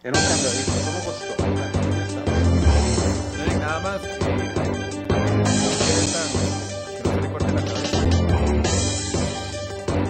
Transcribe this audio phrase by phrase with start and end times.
[0.00, 0.72] Era un candadito.
[0.84, 1.34] ¿Cómo costó?
[3.58, 4.00] Nada más.
[4.00, 4.20] Que
[7.02, 7.98] no se le corte la cabeza.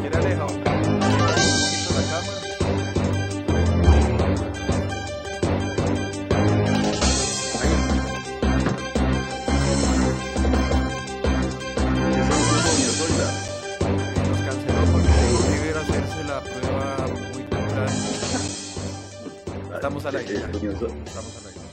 [0.00, 0.44] ¿Quiere aleja?
[0.44, 2.40] Un poquito la cámara.
[14.28, 16.97] Nos canceló porque hacerse la prueba.
[19.78, 20.34] Estamos al aire.
[20.34, 20.40] ya.
[20.40, 21.67] Estamos al aire.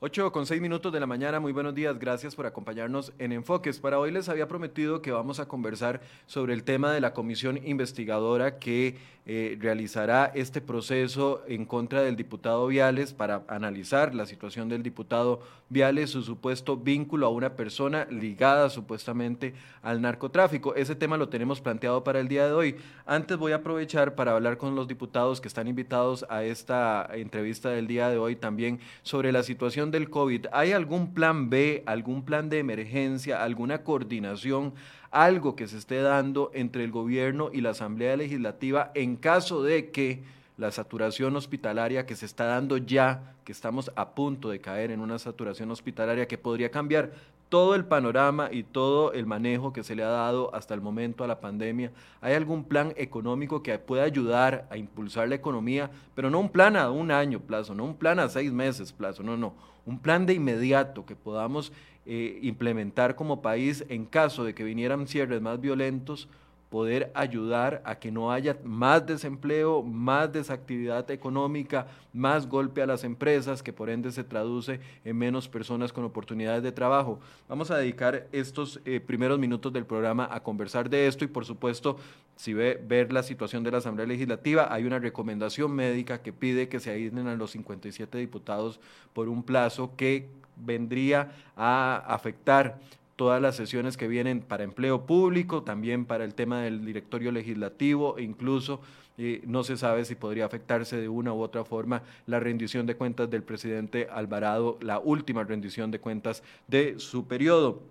[0.00, 3.80] 8 con 6 minutos de la mañana, muy buenos días, gracias por acompañarnos en Enfoques.
[3.80, 7.58] Para hoy les había prometido que vamos a conversar sobre el tema de la comisión
[7.66, 8.96] investigadora que
[9.30, 15.42] eh, realizará este proceso en contra del diputado Viales para analizar la situación del diputado
[15.68, 19.52] Viales, su supuesto vínculo a una persona ligada supuestamente
[19.82, 20.74] al narcotráfico.
[20.76, 22.76] Ese tema lo tenemos planteado para el día de hoy.
[23.04, 27.68] Antes voy a aprovechar para hablar con los diputados que están invitados a esta entrevista
[27.68, 30.46] del día de hoy también sobre la situación del COVID.
[30.52, 34.74] ¿Hay algún plan B, algún plan de emergencia, alguna coordinación,
[35.10, 39.90] algo que se esté dando entre el gobierno y la Asamblea Legislativa en caso de
[39.90, 40.22] que
[40.56, 45.00] la saturación hospitalaria que se está dando ya, que estamos a punto de caer en
[45.00, 47.12] una saturación hospitalaria que podría cambiar
[47.48, 51.24] todo el panorama y todo el manejo que se le ha dado hasta el momento
[51.24, 51.92] a la pandemia?
[52.20, 55.90] ¿Hay algún plan económico que pueda ayudar a impulsar la economía?
[56.14, 59.22] Pero no un plan a un año plazo, no un plan a seis meses plazo,
[59.22, 59.54] no, no.
[59.86, 61.72] Un plan de inmediato que podamos
[62.04, 66.28] eh, implementar como país en caso de que vinieran cierres más violentos
[66.70, 73.04] poder ayudar a que no haya más desempleo, más desactividad económica, más golpe a las
[73.04, 77.20] empresas, que por ende se traduce en menos personas con oportunidades de trabajo.
[77.48, 81.46] Vamos a dedicar estos eh, primeros minutos del programa a conversar de esto y por
[81.46, 81.96] supuesto,
[82.36, 86.68] si ve ver la situación de la Asamblea Legislativa, hay una recomendación médica que pide
[86.68, 88.78] que se aíslen a los 57 diputados
[89.14, 92.78] por un plazo que vendría a afectar
[93.18, 98.16] todas las sesiones que vienen para empleo público, también para el tema del directorio legislativo,
[98.20, 98.80] incluso
[99.18, 102.94] eh, no se sabe si podría afectarse de una u otra forma la rendición de
[102.94, 107.82] cuentas del presidente Alvarado, la última rendición de cuentas de su periodo.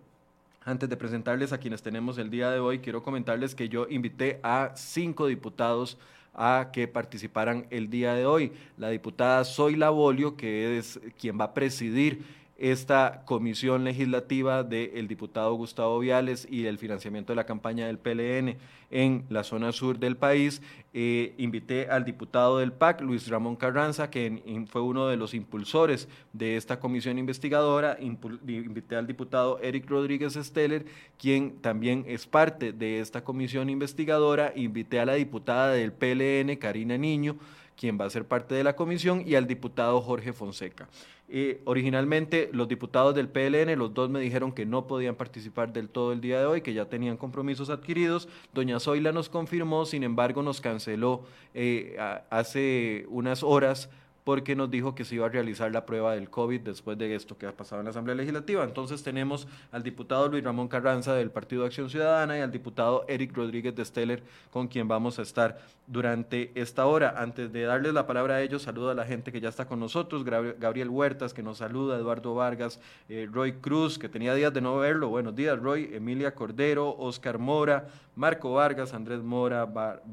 [0.63, 4.39] Antes de presentarles a quienes tenemos el día de hoy, quiero comentarles que yo invité
[4.43, 5.97] a cinco diputados
[6.33, 8.53] a que participaran el día de hoy.
[8.77, 15.53] La diputada Zoila Bolio, que es quien va a presidir esta comisión legislativa del diputado
[15.53, 18.57] Gustavo Viales y el financiamiento de la campaña del PLN
[18.89, 20.61] en la zona sur del país.
[20.93, 26.07] Eh, invité al diputado del PAC, Luis Ramón Carranza, que fue uno de los impulsores
[26.33, 27.97] de esta comisión investigadora.
[27.99, 30.85] invité al diputado Eric Rodríguez Steller,
[31.19, 34.51] quien también es parte de esta comisión investigadora.
[34.55, 37.37] Invité a la diputada del PLN, Karina Niño,
[37.77, 40.89] quien va a ser parte de la comisión, y al diputado Jorge Fonseca.
[41.29, 45.89] Eh, originalmente los diputados del PLN, los dos me dijeron que no podían participar del
[45.89, 48.29] todo el día de hoy, que ya tenían compromisos adquiridos.
[48.53, 51.23] Doña Zoila nos confirmó, sin embargo nos canceló
[51.53, 51.97] eh,
[52.29, 53.89] hace unas horas
[54.27, 57.37] porque nos dijo que se iba a realizar la prueba del COVID después de esto
[57.37, 58.61] que ha pasado en la Asamblea Legislativa.
[58.65, 63.33] Entonces tenemos al diputado Luis Ramón Carranza del Partido Acción Ciudadana y al diputado Eric
[63.33, 67.15] Rodríguez de Steller, con quien vamos a estar durante esta hora.
[67.15, 69.79] Antes de darles la palabra a ellos, saludo a la gente que ya está con
[69.79, 74.59] nosotros, Gabriel Huertas, que nos saluda, Eduardo Vargas, eh, Roy Cruz, que tenía días de
[74.59, 77.87] no verlo, buenos días Roy, Emilia Cordero, Oscar Mora,
[78.17, 80.03] Marco Vargas, Andrés Mora, Bar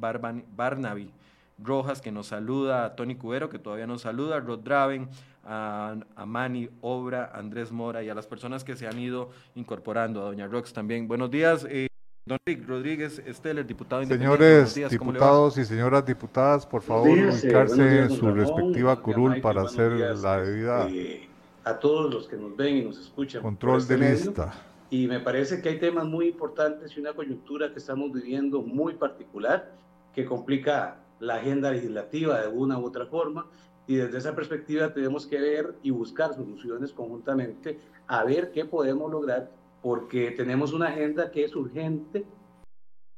[0.56, 1.10] Barnaby.
[1.58, 5.08] Rojas, que nos saluda, a Tony Cubero, que todavía nos saluda, a Rod Draven,
[5.44, 10.22] a, a, Manny Obra, Andrés Mora y a las personas que se han ido incorporando,
[10.22, 11.06] a Doña Rox también.
[11.06, 11.66] Buenos días.
[11.68, 11.86] Eh,
[12.26, 17.82] Don Rick Rodríguez Esteller, diputado Señores días, diputados y señoras diputadas, por favor, días, ubicarse
[17.82, 20.88] eh, en su respectiva curul para hacer días, la debida.
[20.88, 21.28] Eh,
[21.64, 23.42] a todos los que nos ven y nos escuchan.
[23.42, 24.54] Control este de lista.
[24.88, 28.94] Y me parece que hay temas muy importantes y una coyuntura que estamos viviendo muy
[28.94, 29.74] particular
[30.14, 33.46] que complica la agenda legislativa de una u otra forma
[33.86, 39.10] y desde esa perspectiva tenemos que ver y buscar soluciones conjuntamente a ver qué podemos
[39.10, 39.50] lograr
[39.82, 42.24] porque tenemos una agenda que es urgente.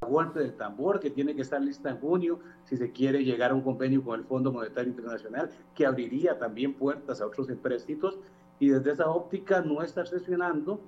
[0.06, 3.54] Golpe del tambor que tiene que estar lista en junio si se quiere llegar a
[3.54, 8.18] un convenio con el Fondo Monetario Internacional que abriría también puertas a otros empréstitos
[8.58, 10.80] y desde esa óptica no estar sesionando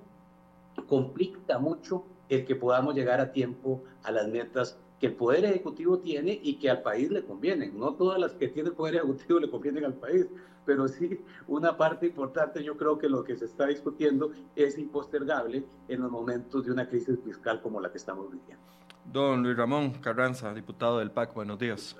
[0.87, 5.99] complica mucho el que podamos llegar a tiempo a las metas que el Poder Ejecutivo
[5.99, 7.77] tiene y que al país le convienen.
[7.79, 10.27] No todas las que tiene el Poder Ejecutivo le convienen al país,
[10.65, 15.63] pero sí una parte importante yo creo que lo que se está discutiendo es impostergable
[15.87, 18.63] en los momentos de una crisis fiscal como la que estamos viviendo.
[19.05, 21.95] Don Luis Ramón Carranza, diputado del PAC, buenos días.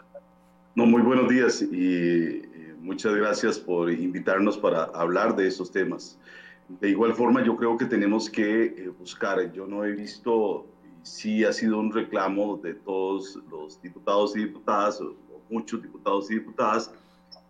[0.76, 2.44] No, muy buenos días y
[2.80, 6.20] muchas gracias por invitarnos para hablar de esos temas.
[6.68, 10.68] De igual forma, yo creo que tenemos que eh, buscar, yo no he visto,
[11.04, 15.16] sí ha sido un reclamo de todos los diputados y diputadas, o
[15.50, 16.92] muchos diputados y diputadas,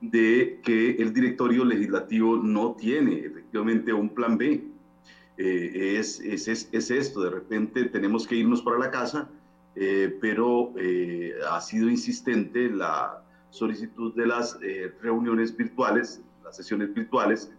[0.02, 4.64] de que el directorio legislativo no tiene efectivamente un plan B.
[5.38, 9.30] Eh, es, es, es, esto, de repente tenemos que irnos para la casa,
[9.76, 14.60] eh, pero eh, ha sido insistente la solicitud de las
[15.02, 17.52] reuniones virtuales, las sesiones virtuales,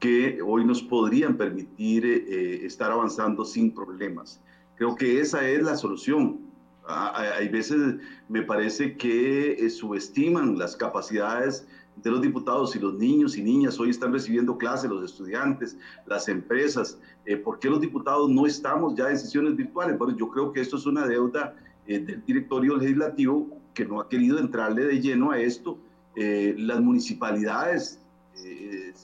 [0.00, 4.40] que hoy nos podrían permitir estar avanzando sin problemas.
[4.78, 6.38] Creo que esa es la solución.
[6.86, 7.96] Hay veces
[8.28, 11.66] me parece que subestiman las capacidades
[12.02, 15.76] de los diputados y los niños y niñas hoy están recibiendo clases, los estudiantes,
[16.06, 16.98] las empresas.
[17.26, 19.98] Eh, ¿Por qué los diputados no estamos ya en sesiones virtuales?
[19.98, 24.08] Bueno, yo creo que esto es una deuda eh, del directorio legislativo que no ha
[24.08, 25.76] querido entrarle de lleno a esto.
[26.14, 28.00] Eh, las municipalidades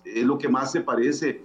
[0.05, 1.43] es lo que más se parece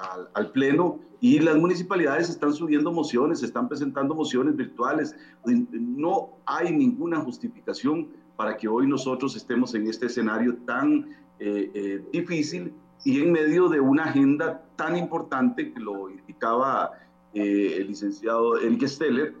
[0.00, 5.14] al, al Pleno y las municipalidades están subiendo mociones, están presentando mociones virtuales.
[5.44, 12.04] No hay ninguna justificación para que hoy nosotros estemos en este escenario tan eh, eh,
[12.10, 12.72] difícil
[13.04, 16.92] y en medio de una agenda tan importante que lo indicaba
[17.34, 19.34] eh, el licenciado Enrique Steller.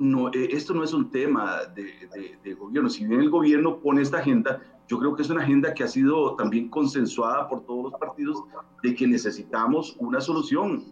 [0.00, 2.88] No, esto no es un tema de, de, gobierno.
[2.88, 4.60] Si bien el gobierno pone esta agenda,
[4.90, 8.42] yo creo que es una agenda que ha sido también consensuada por todos los partidos
[8.82, 10.84] de que necesitamos una solución.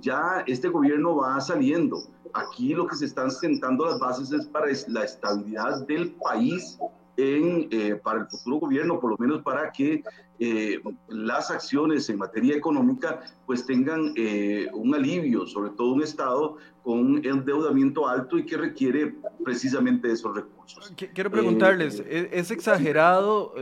[0.00, 1.98] Ya este gobierno va saliendo
[2.32, 6.78] aquí lo que se están sentando las bases es para la estabilidad del país
[7.18, 10.02] en, eh, para el futuro gobierno, por lo menos para que
[10.38, 16.56] eh, las acciones en materia económica pues tengan eh, un alivio, sobre todo un Estado
[16.86, 19.12] con endeudamiento alto y que requiere
[19.44, 20.94] precisamente esos recursos.
[21.12, 23.54] Quiero preguntarles, ¿es exagerado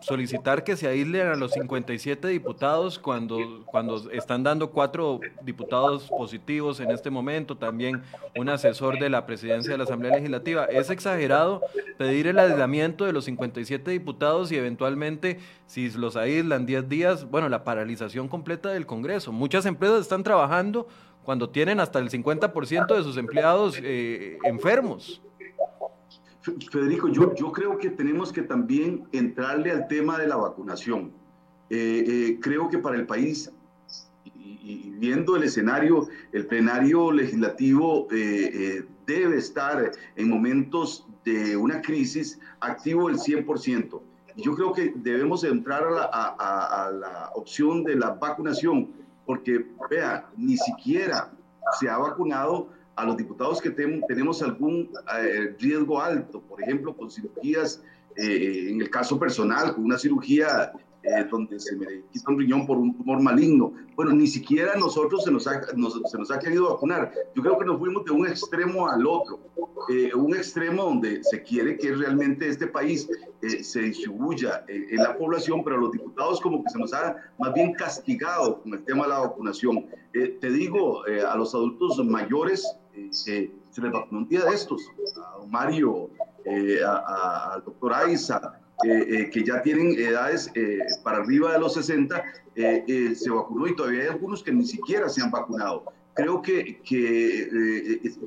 [0.00, 6.78] solicitar que se aíslen a los 57 diputados cuando, cuando están dando cuatro diputados positivos
[6.80, 8.02] en este momento, también
[8.36, 10.66] un asesor de la presidencia de la Asamblea Legislativa?
[10.66, 11.62] ¿Es exagerado
[11.96, 17.48] pedir el aislamiento de los 57 diputados y eventualmente, si los aíslan 10 días, bueno,
[17.48, 19.32] la paralización completa del Congreso.
[19.32, 20.86] Muchas empresas están trabajando
[21.26, 25.20] cuando tienen hasta el 50% de sus empleados eh, enfermos.
[26.70, 31.10] Federico, yo, creo que tenemos que también entrarle al tema de la vacunación.
[31.68, 33.50] Eh, eh, creo que para el país,
[34.36, 43.08] y, viendo el escenario, el plenario legislativo debe estar en momentos de una crisis activo
[43.08, 44.00] el 100%
[44.36, 48.90] yo creo que debemos entrar a la, opción de la vacunación,
[49.26, 51.32] porque, vea, ni siquiera
[51.78, 54.90] se ha vacunado a los diputados que tenemos algún
[55.20, 57.82] eh, riesgo alto, por ejemplo, con cirugías,
[58.16, 60.72] eh, en el caso personal, con una cirugía
[61.06, 63.72] eh, donde se me quita un riñón por un tumor maligno.
[63.94, 67.12] Bueno, ni siquiera nosotros se nos, ha, se nos ha querido vacunar.
[67.34, 69.38] Yo creo que nos fuimos de un extremo al otro,
[69.88, 73.08] eh, un extremo donde se quiere que realmente este país
[73.40, 77.54] eh, se distribuya en la población, pero los diputados como que se nos ha más
[77.54, 79.86] bien castigado con el tema de la vacunación.
[80.12, 82.66] te digo, a los adultos mayores
[83.10, 84.82] se les vacunó un día de estos,
[85.22, 86.10] a Mario,
[86.84, 92.22] al doctor Aiza, eh, eh, que ya tienen edades eh, para arriba de los 60,
[92.54, 95.84] se vacunó y todavía hay algunos que ni siquiera se han vacunado.
[96.14, 97.48] Creo que, que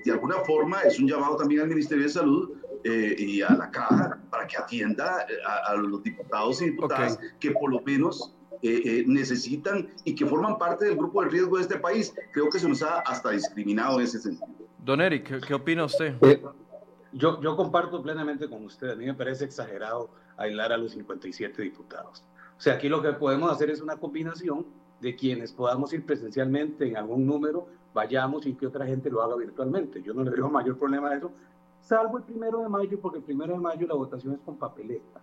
[0.05, 2.51] de alguna forma es un llamado también al Ministerio de Salud
[2.83, 5.25] y a la Caja para que atienda
[5.65, 10.95] a, los diputados y diputadas que por lo menos necesitan y que forman parte del
[10.95, 12.13] grupo de riesgo de este país.
[12.31, 14.47] Creo que se nos ha hasta discriminado en ese sentido.
[14.77, 16.15] Don Eric, ¿qué, opina usted?
[17.11, 18.91] Yo, yo comparto plenamente con usted.
[18.91, 22.23] A mí me parece exagerado aislar a los 57 diputados.
[22.57, 24.65] O sea, aquí lo que podemos hacer es una combinación
[25.01, 29.35] de quienes podamos ir presencialmente en algún número, vayamos y que otra gente lo haga
[29.35, 30.01] virtualmente.
[30.01, 31.31] Yo no le veo mayor problema a eso,
[31.81, 35.21] salvo el primero de mayo, porque el primero de mayo la votación es con papeleta,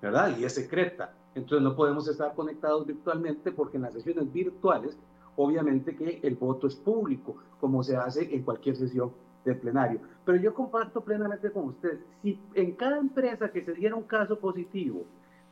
[0.00, 0.36] ¿verdad?
[0.38, 1.12] Y es secreta.
[1.34, 4.96] Entonces no podemos estar conectados virtualmente porque en las sesiones virtuales,
[5.36, 9.12] obviamente que el voto es público, como se hace en cualquier sesión
[9.44, 10.00] del plenario.
[10.24, 14.38] Pero yo comparto plenamente con usted, si en cada empresa que se diera un caso
[14.38, 15.04] positivo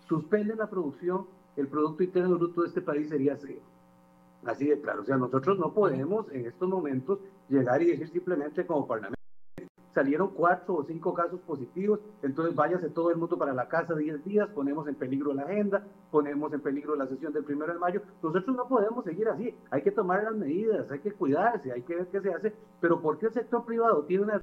[0.06, 1.26] suspende la producción,
[1.56, 3.60] el Producto Interno Bruto de este país sería cero.
[4.44, 5.02] Así de claro.
[5.02, 7.18] O sea, nosotros no podemos en estos momentos
[7.48, 9.17] llegar y decir simplemente como Parlamento,
[9.94, 14.24] salieron cuatro o cinco casos positivos, entonces váyase todo el mundo para la casa 10
[14.24, 18.02] días, ponemos en peligro la agenda, ponemos en peligro la sesión del primero de mayo.
[18.22, 21.96] Nosotros no podemos seguir así, hay que tomar las medidas, hay que cuidarse, hay que
[21.96, 24.40] ver qué se hace, pero ¿por qué el sector privado tiene una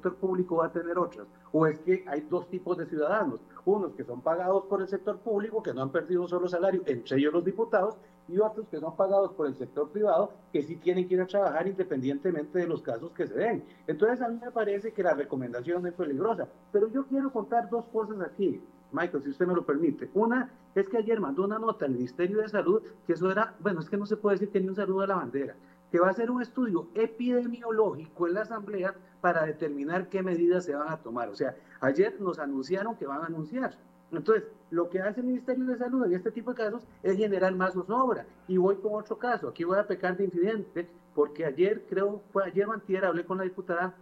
[0.00, 1.26] sector público va a tener otras?
[1.52, 3.40] ¿O es que hay dos tipos de ciudadanos?
[3.66, 6.82] Unos que son pagados por el sector público, que no han perdido un solo salario,
[6.86, 10.76] entre ellos los diputados, y otros que son pagados por el sector privado, que sí
[10.76, 13.64] tienen que ir a trabajar independientemente de los casos que se den.
[13.86, 16.48] Entonces a mí me parece que la recomendación es peligrosa.
[16.72, 18.62] Pero yo quiero contar dos cosas aquí.
[18.92, 20.08] Michael, si usted me lo permite.
[20.14, 23.80] Una es que ayer mandó una nota al Ministerio de Salud que eso era, bueno,
[23.80, 25.56] es que no se puede decir que ni un saludo a la bandera,
[25.90, 30.74] que va a hacer un estudio epidemiológico en la Asamblea para determinar qué medidas se
[30.74, 31.28] van a tomar.
[31.28, 33.76] O sea, ayer nos anunciaron que van a anunciar.
[34.12, 37.54] Entonces, lo que hace el Ministerio de Salud en este tipo de casos es generar
[37.54, 38.26] más zozobra.
[38.48, 39.48] Y voy con otro caso.
[39.48, 43.44] Aquí voy a pecar de incidente, porque ayer, creo, fue ayer o hablé con la
[43.44, 43.94] diputada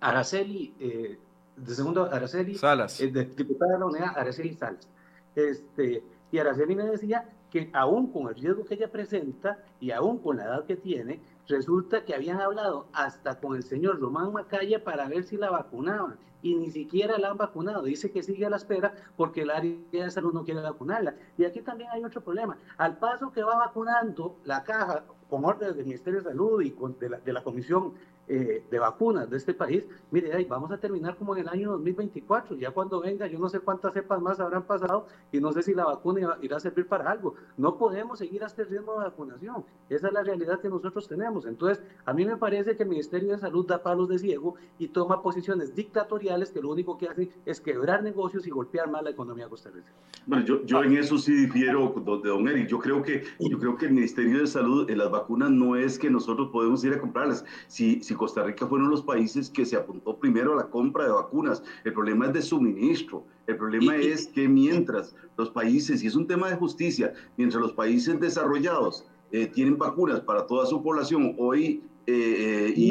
[0.00, 1.18] Araceli, eh,
[1.56, 3.00] de segundo Araceli Salas.
[3.00, 4.88] Eh, de, diputada de la unidad Araceli Salas.
[5.34, 10.18] Este, y Araceli me decía que aún con el riesgo que ella presenta y aún
[10.18, 14.82] con la edad que tiene, resulta que habían hablado hasta con el señor Román Macaya
[14.82, 17.82] para ver si la vacunaban y ni siquiera la han vacunado.
[17.82, 21.14] Dice que sigue a la espera porque el área de salud no quiere vacunarla.
[21.36, 22.56] Y aquí también hay otro problema.
[22.76, 26.98] Al paso que va vacunando la caja con órdenes del Ministerio de Salud y con,
[26.98, 27.94] de, la, de la Comisión
[28.28, 31.70] eh, de vacunas de este país, mire, ahí vamos a terminar como en el año
[31.72, 35.62] 2024, ya cuando venga, yo no sé cuántas cepas más habrán pasado y no sé
[35.62, 37.34] si la vacuna irá a servir para algo.
[37.56, 41.46] No podemos seguir a este ritmo de vacunación, esa es la realidad que nosotros tenemos.
[41.46, 44.88] Entonces, a mí me parece que el Ministerio de Salud da palos de ciego y
[44.88, 49.10] toma posiciones dictatoriales que lo único que hacen es quebrar negocios y golpear más la
[49.10, 49.92] economía costarricense.
[50.26, 52.66] Bueno, yo, yo en eso sí difiero de don Eric.
[52.66, 55.98] Yo creo que, yo creo que el Ministerio de Salud en las vacunas no es
[55.98, 57.44] que nosotros podemos ir a comprarlas.
[57.68, 61.10] Si, si Costa Rica fueron los países que se apuntó primero a la compra de
[61.10, 61.62] vacunas.
[61.84, 63.24] El problema es de suministro.
[63.46, 67.72] El problema es que mientras los países, y es un tema de justicia, mientras los
[67.72, 72.90] países desarrollados eh, tienen vacunas para toda su población hoy eh, eh, y,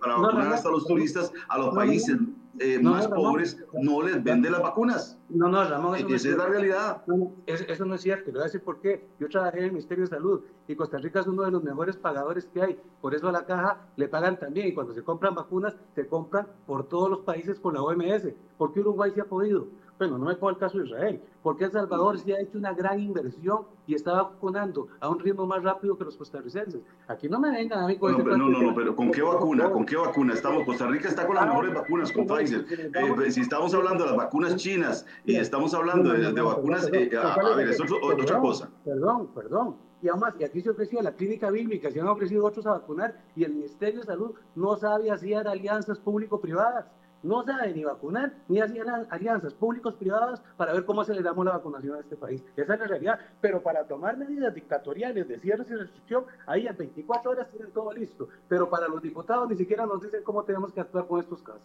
[0.00, 2.18] para vacunar hasta los turistas, a los países
[2.60, 5.18] eh, más pobres no les vende las vacunas.
[5.28, 5.96] No, no, Ramón.
[5.96, 7.02] Eso Esa es, la realidad.
[7.46, 8.26] eso, no es cierto.
[8.26, 9.06] Le voy a decir por qué.
[9.18, 11.96] Yo trabajé en el Ministerio de Salud y Costa Rica es uno de los mejores
[11.96, 12.78] pagadores que hay.
[13.00, 14.68] Por eso a la caja le pagan también.
[14.68, 18.28] Y cuando se compran vacunas, se compran por todos los países con la OMS.
[18.56, 19.66] ¿Por qué Uruguay se ha podido?
[19.98, 22.72] Bueno, no me pongo el caso de Israel, porque El Salvador sí ha hecho una
[22.72, 26.80] gran inversión y está vacunando a un ritmo más rápido que los costarricenses.
[27.06, 29.70] Aquí no me vengan a mí con no, no, no, no, pero ¿con qué vacuna?
[29.70, 30.34] ¿Con qué vacuna?
[30.34, 32.66] Estamos, Costa Rica está con las mejores vacunas, con Pfizer.
[32.68, 37.54] Eh, si estamos hablando de las vacunas chinas y estamos hablando de, vacunas, eh, a,
[37.54, 38.70] ver, es otra cosa.
[38.84, 39.76] Perdón, perdón.
[40.02, 43.22] Y además, y aquí se ofrecía la clínica bíblica, se han ofrecido otros a vacunar
[43.36, 46.86] y el Ministerio de Salud no sabe hacer alianzas público-privadas
[47.24, 51.96] no sabe ni vacunar, ni hacían alianzas públicos privadas para ver cómo aceleramos la vacunación
[51.96, 52.42] en este país.
[52.56, 53.18] Esa es la realidad.
[53.40, 57.92] Pero para tomar medidas dictatoriales de cierres y restricción, ahí en 24 horas tienen todo
[57.92, 58.28] listo.
[58.48, 61.62] Pero para los diputados ni siquiera nos dicen cómo tenemos que actuar con estos casos.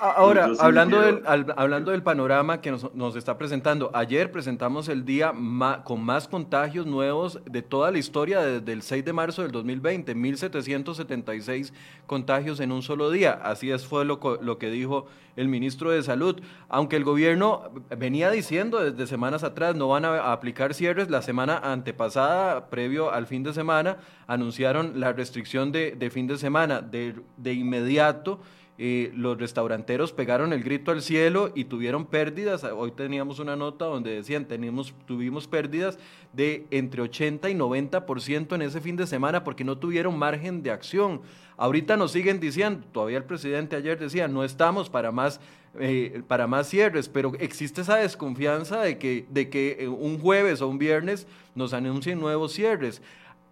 [0.00, 1.22] Ahora, hablando, del,
[1.56, 5.32] hablando del panorama que nos, está presentando, ayer presentamos el día
[5.82, 10.14] con más contagios nuevos de toda la historia desde el 6 de marzo del 2020,
[10.14, 11.72] 1.776
[12.06, 13.40] contagios en un solo día.
[13.42, 16.40] Así es, fue lo, lo que dijo el ministro de Salud.
[16.68, 21.58] Aunque el gobierno venía diciendo desde semanas atrás no van a aplicar cierres, la semana
[21.58, 23.96] antepasada, previo al fin de semana,
[24.28, 28.40] anunciaron la restricción de, de fin de semana de, de inmediato
[28.78, 32.62] los restauranteros pegaron el grito al cielo y tuvieron pérdidas.
[32.62, 35.98] Hoy teníamos una nota donde decían, tenemos, tuvimos pérdidas
[36.32, 40.70] de entre 80 y 90% en ese fin de semana porque no tuvieron margen de
[40.70, 41.22] acción.
[41.56, 45.40] Ahorita nos siguen diciendo, todavía el presidente ayer decía, no estamos para más,
[45.80, 50.60] eh, para más cierres, pero existe esa desconfianza de que, de que eh, un jueves
[50.60, 53.02] o un viernes nos anuncien nuevos cierres.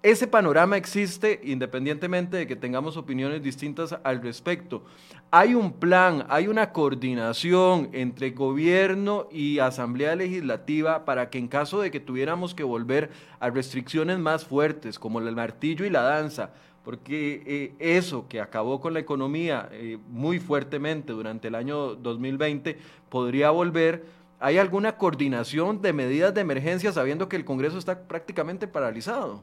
[0.05, 4.85] Ese panorama existe independientemente de que tengamos opiniones distintas al respecto.
[5.33, 11.81] Hay un plan, hay una coordinación entre gobierno y asamblea legislativa para que en caso
[11.81, 16.51] de que tuviéramos que volver a restricciones más fuertes como el martillo y la danza,
[16.85, 22.79] porque eh, eso que acabó con la economía eh, muy fuertemente durante el año 2020
[23.09, 24.07] podría volver.
[24.39, 29.43] ¿Hay alguna coordinación de medidas de emergencia sabiendo que el Congreso está prácticamente paralizado?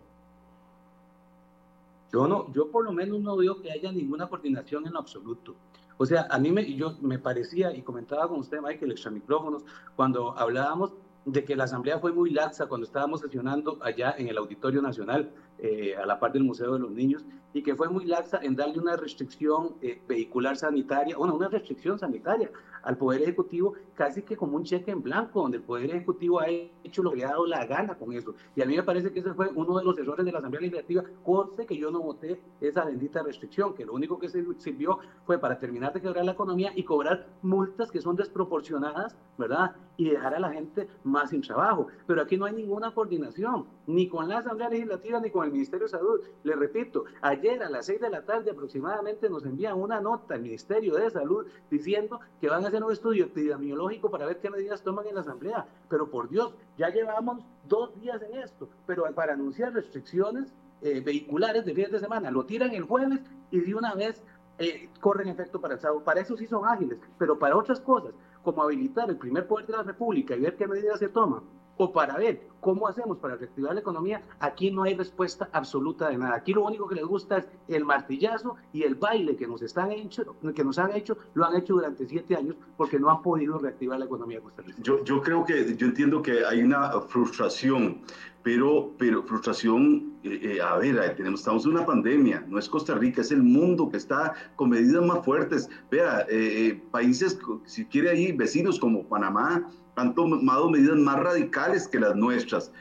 [2.13, 5.55] Yo no, yo por lo menos no veo que haya ninguna coordinación en lo absoluto.
[5.97, 9.65] O sea, a mí me, yo, me parecía, y comentaba con usted, Michael, extra micrófonos,
[9.95, 10.93] cuando hablábamos
[11.25, 15.31] de que la Asamblea fue muy laxa cuando estábamos sesionando allá en el Auditorio Nacional.
[15.59, 18.55] Eh, a la parte del Museo de los Niños, y que fue muy laxa en
[18.55, 22.49] darle una restricción eh, vehicular sanitaria, bueno, una restricción sanitaria
[22.81, 26.49] al Poder Ejecutivo casi que como un cheque en blanco, donde el Poder Ejecutivo ha
[26.49, 28.35] hecho lo que ha dado la gana con eso.
[28.55, 30.61] Y a mí me parece que ese fue uno de los errores de la Asamblea
[30.61, 35.37] Legislativa, conste que yo no voté esa bendita restricción, que lo único que sirvió fue
[35.37, 39.75] para terminar de quebrar la economía y cobrar multas que son desproporcionadas, ¿verdad?
[39.95, 41.87] Y dejar a la gente más sin trabajo.
[42.07, 45.85] Pero aquí no hay ninguna coordinación, ni con la Asamblea Legislativa ni con el Ministerio
[45.85, 46.21] de Salud.
[46.43, 50.41] Le repito, ayer a las seis de la tarde aproximadamente nos envían una nota al
[50.41, 54.83] Ministerio de Salud diciendo que van a hacer un estudio epidemiológico para ver qué medidas
[54.83, 55.67] toman en la Asamblea.
[55.89, 61.65] Pero por Dios, ya llevamos dos días en esto, pero para anunciar restricciones eh, vehiculares
[61.65, 64.21] de fines de semana, lo tiran el jueves y de una vez
[64.57, 66.03] eh, corren efecto para el sábado.
[66.03, 69.73] Para eso sí son ágiles, pero para otras cosas, como habilitar el primer poder de
[69.73, 71.43] la República y ver qué medidas se toman,
[71.77, 76.17] o para ver cómo hacemos para reactivar la economía, aquí no hay respuesta absoluta de
[76.17, 76.35] nada.
[76.35, 79.91] Aquí lo único que les gusta es el martillazo y el baile que nos, están
[79.91, 83.57] hecho, que nos han hecho, lo han hecho durante siete años porque no han podido
[83.57, 84.81] reactivar la economía costarricense.
[84.81, 88.01] Yo, yo creo que, yo entiendo que hay una frustración,
[88.43, 92.93] pero, pero frustración, eh, eh, a ver, tenemos, estamos en una pandemia, no es Costa
[92.93, 95.69] Rica, es el mundo que está con medidas más fuertes.
[95.89, 101.99] Vea, eh, países, si quiere ahí, vecinos como Panamá, han tomado medidas más radicales que
[101.99, 102.71] las nuestras.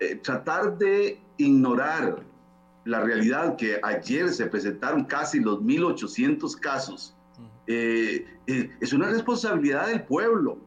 [0.00, 2.24] Eh, tratar de ignorar
[2.84, 7.16] la realidad que ayer se presentaron casi los 1.800 casos,
[7.66, 10.58] eh, eh, es una responsabilidad del pueblo.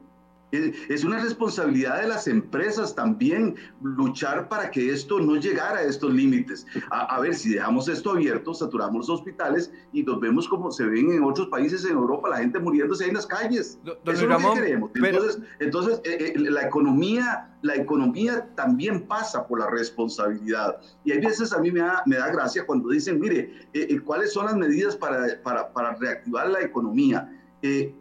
[0.89, 6.13] Es una responsabilidad de las empresas también luchar para que esto no llegara a estos
[6.13, 6.65] límites.
[6.89, 11.11] A, ver, si dejamos esto abierto, saturamos los hospitales y nos vemos como se ven
[11.11, 13.79] en otros países en Europa, la gente muriéndose ahí en las calles.
[13.83, 14.91] Eso es lo que queremos.
[14.95, 20.77] Entonces, entonces eh, eh, la, economía, la economía también pasa por la responsabilidad.
[21.03, 24.33] Y hay veces a mí me da, me da gracia cuando dicen, mire, eh, ¿cuáles
[24.33, 27.33] son las medidas para, para, para reactivar la economía?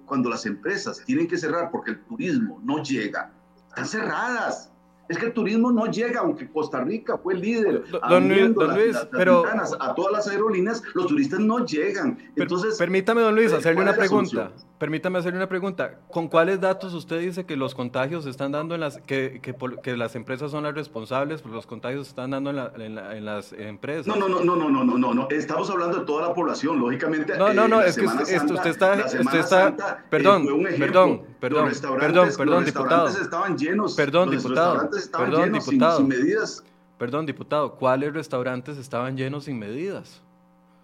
[0.04, 3.32] Cuando las empresas tienen que cerrar porque el turismo no llega,
[3.68, 4.72] están cerradas.
[5.08, 7.84] Es que el turismo no llega, aunque Costa Rica fue el líder.
[8.08, 9.44] Don, Luis, pero
[9.80, 12.18] a todas las aerolíneas, los turistas no llegan.
[12.34, 14.52] Entonces, permítame, don Luis, hacerle una pregunta.
[14.78, 16.00] Permítame hacerle una pregunta.
[16.10, 19.96] ¿Con cuáles datos usted dice que los contagios se están dando en las que, que,
[19.96, 24.06] las empresas son las responsables, pues los contagios se están dando en, las empresas?
[24.06, 25.28] No, no, no, no, no, no, no, no, no.
[25.30, 27.38] Estamos hablando de toda la población, lógicamente.
[27.38, 28.28] No, no, no, es que usted,
[28.66, 30.46] está, usted está, perdón,
[30.78, 33.08] perdón, perdón, perdón, perdón, diputado.
[33.08, 33.94] estaban llenos.
[33.94, 34.90] Perdón, diputado.
[35.16, 35.98] Perdón, diputado.
[35.98, 36.64] sin medidas.
[36.98, 37.74] Perdón, diputado.
[37.74, 40.22] ¿Cuáles restaurantes estaban llenos sin medidas?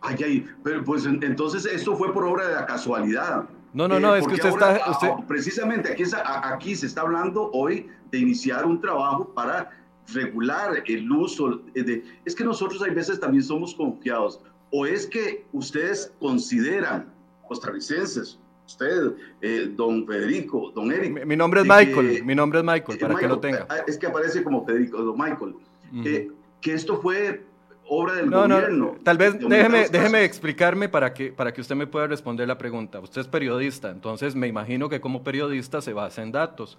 [0.00, 3.48] Ay, ay, pero pues entonces esto fue por obra de la casualidad.
[3.72, 4.90] No, no, no, eh, es que usted está...
[4.90, 5.08] Usted...
[5.26, 9.70] Precisamente aquí, aquí se está hablando hoy de iniciar un trabajo para
[10.12, 12.04] regular el uso de...
[12.24, 14.40] Es que nosotros hay veces también somos confiados.
[14.70, 17.12] O es que ustedes consideran,
[17.48, 18.38] costarricenses,
[18.72, 21.24] usted, eh, don Federico, don Eric...
[21.24, 23.66] Mi, nombre es Michael, mi nombre es Michael, para que lo tenga.
[23.68, 25.54] Ah, es que aparece como Federico, don Michael.
[26.04, 26.30] Eh,
[26.60, 27.44] que esto fue
[27.86, 28.96] obra del gobierno.
[29.02, 33.00] tal vez déjeme, déjeme explicarme para que, para que usted me pueda responder la pregunta.
[33.00, 36.78] Usted es periodista, entonces me imagino que como periodista se basa en datos.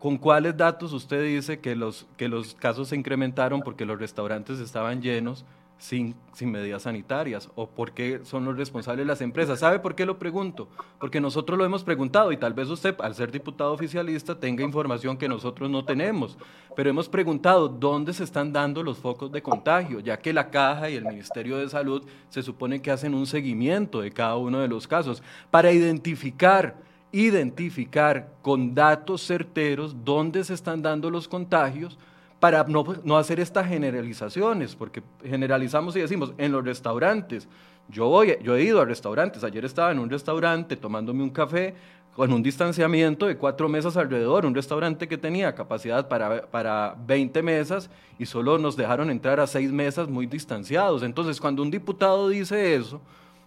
[0.00, 4.58] ¿Con cuáles datos usted dice que los, que los casos se incrementaron porque los restaurantes
[4.58, 5.44] estaban llenos
[5.78, 9.60] sin, medidas sanitarias o por qué son los responsables las empresas.
[9.60, 10.68] ¿Sabe por qué lo pregunto?
[10.98, 15.16] Porque nosotros lo hemos preguntado y tal vez usted, al ser diputado oficialista, tenga información
[15.16, 16.38] que nosotros no tenemos,
[16.74, 20.90] pero hemos preguntado dónde se están dando los focos de contagio, ya que la Caja
[20.90, 24.68] y el Ministerio de Salud se supone que hacen un seguimiento de cada uno de
[24.68, 31.96] los casos para identificar identificar con datos certeros dónde se están dando los contagios
[32.40, 37.48] para no, hacer estas generalizaciones, porque generalizamos y decimos, en los restaurantes,
[37.88, 41.74] yo, voy, yo he ido a restaurantes, ayer estaba en un restaurante tomándome un café
[42.14, 47.42] con un distanciamiento de cuatro mesas alrededor, un restaurante que tenía capacidad para, para 20
[47.42, 51.02] mesas y solo nos dejaron entrar a seis mesas muy distanciados.
[51.02, 53.02] Entonces, cuando un diputado dice eso,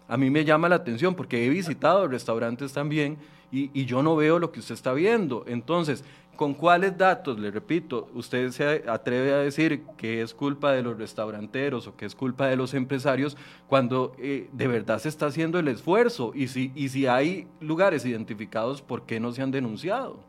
[0.08, 3.18] a mí me llama la atención porque he visitado restaurantes también
[3.52, 5.44] y, y, yo no veo lo que usted está viendo.
[5.48, 6.04] Entonces,
[6.40, 10.98] ¿Con cuáles datos, le repito, usted se atreve a decir que es culpa de los
[10.98, 13.36] restauranteros o que es culpa de los empresarios
[13.68, 16.32] cuando eh, de verdad se está haciendo el esfuerzo?
[16.34, 20.24] Y si, y si hay lugares identificados, ¿por qué no se han denunciado?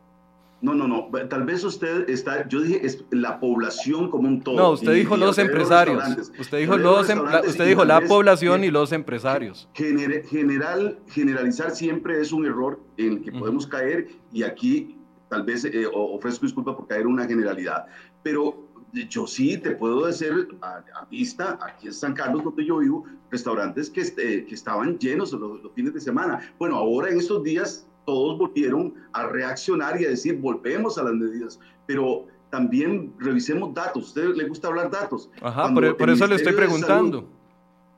[0.61, 1.09] No, no, no.
[1.29, 4.57] Tal vez usted está, yo dije es la población como un todo.
[4.57, 6.03] No, usted dijo los empresarios.
[6.37, 9.69] usted dijo los, em, usted dijo la población y los empresarios.
[9.73, 14.97] general, generalizar siempre es un error en el que podemos caer y aquí
[15.31, 17.85] tal vez eh, ofrezco disculpa por caer en una generalidad,
[18.21, 23.05] pero yo sí te puedo decir a, vista, aquí en San Carlos, donde yo vivo,
[23.31, 26.41] restaurantes que, este, que estaban llenos los, los, fines de semana.
[26.59, 31.13] Bueno, ahora en estos días todos volvieron a reaccionar y a decir, volvemos a las
[31.13, 34.03] medidas, pero también revisemos datos.
[34.03, 35.29] ¿A usted le gusta hablar datos?
[35.41, 37.29] Ajá, por, eso le estoy preguntando.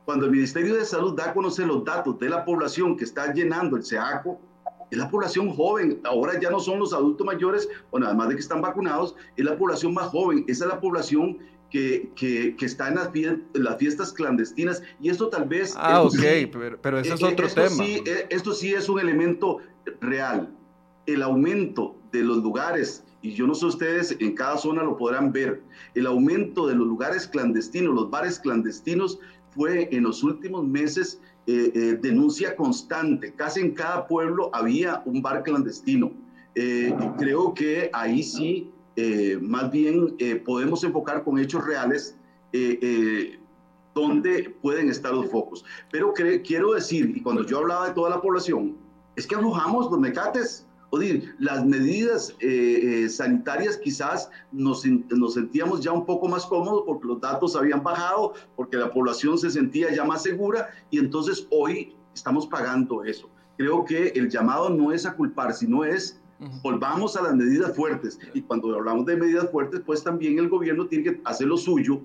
[0.06, 3.34] cuando el Ministerio de Salud da a conocer los datos de la población que está
[3.34, 4.40] llenando el SEACO,
[4.94, 8.42] es la población joven, ahora ya no son los adultos mayores, bueno, además de que
[8.42, 11.40] están vacunados, es la población más joven, esa es la población
[11.72, 13.10] que, que, que está en las,
[13.54, 15.74] las, fiestas clandestinas y esto tal vez...
[15.78, 16.14] Ah, ok,
[16.52, 17.76] pero, pero, ese es eh, otro esto tema.
[17.84, 19.58] Sí, eh, esto sí es un elemento
[20.00, 20.56] real.
[21.08, 25.32] El aumento de los lugares, y yo no sé ustedes, en cada zona lo podrán
[25.32, 25.64] ver,
[25.96, 29.18] el aumento de los lugares clandestinos, los bares clandestinos,
[29.56, 33.34] fue en los últimos meses eh, eh, denuncia constante.
[33.34, 36.12] Casi en cada pueblo había un bar clandestino.
[36.56, 38.72] Eh, creo que ahí sí,
[39.42, 42.16] más bien podemos enfocar con hechos reales
[43.96, 45.66] donde pueden estar los focos.
[45.92, 48.78] Pero quiero decir, y cuando yo hablaba de toda la población,
[49.16, 50.68] es que aflojamos los mecates
[51.40, 57.08] las medidas eh, eh, sanitarias quizás nos, nos, sentíamos ya un poco más cómodos porque
[57.08, 61.96] los datos habían bajado, porque la población se sentía ya más segura y entonces hoy
[62.14, 63.30] estamos pagando eso.
[63.58, 66.20] Creo que el llamado no es a culpar, sino es
[66.62, 68.20] volvamos a las medidas fuertes.
[68.34, 72.02] Y cuando hablamos de medidas fuertes, pues también el gobierno tiene que hacer lo suyo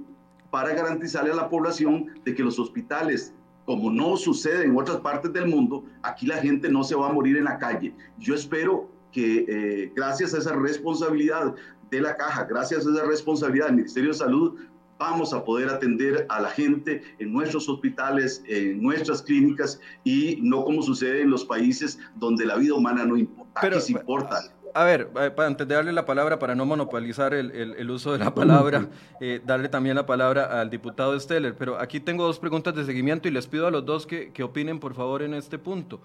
[0.50, 3.34] para garantizarle a la población de que los hospitales
[3.68, 7.12] como no sucede en otras partes del mundo, aquí la gente no se va a
[7.12, 7.94] morir en la calle.
[8.18, 11.54] Yo espero que eh, gracias a esa responsabilidad
[11.90, 14.58] de la caja, gracias a esa responsabilidad del Ministerio de Salud,
[14.98, 20.64] vamos a poder atender a la gente en nuestros hospitales, en nuestras clínicas y no
[20.64, 23.60] como sucede en los países donde la vida humana no importa.
[23.60, 24.40] Pero, Aquí importa
[24.74, 28.34] a ver, eh, antes de darle la palabra, para no monopolizar el, uso de la
[28.34, 28.88] palabra,
[29.20, 33.28] eh, darle también la palabra al diputado Steller, pero aquí tengo dos preguntas de seguimiento
[33.28, 36.00] y les pido a los dos que, que opinen, por favor, en este punto.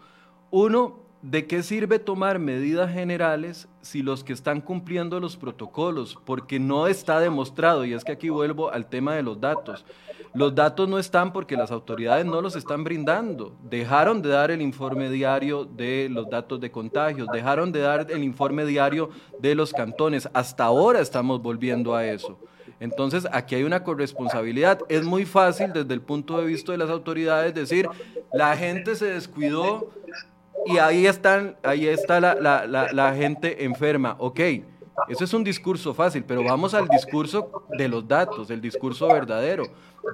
[0.51, 6.19] Uno, ¿de qué sirve tomar medidas generales si los que están cumpliendo los protocolos?
[6.25, 9.85] Porque no está demostrado, y es que aquí vuelvo al tema de los datos.
[10.33, 13.55] Los datos no están porque las autoridades no los están brindando.
[13.63, 18.23] Dejaron de dar el informe diario de los datos de contagios, dejaron de dar el
[18.23, 19.09] informe diario
[19.39, 20.27] de los cantones.
[20.33, 22.37] Hasta ahora estamos volviendo a eso.
[22.81, 24.79] Entonces, aquí hay una corresponsabilidad.
[24.89, 27.87] Es muy fácil desde el punto de vista de las autoridades decir,
[28.33, 29.89] la gente se descuidó
[30.65, 34.15] y ahí, están, ahí está la, la, la, gente enferma.
[34.19, 34.39] Ok,
[35.09, 39.63] eso es un discurso fácil, pero vamos al discurso de los datos, el discurso verdadero.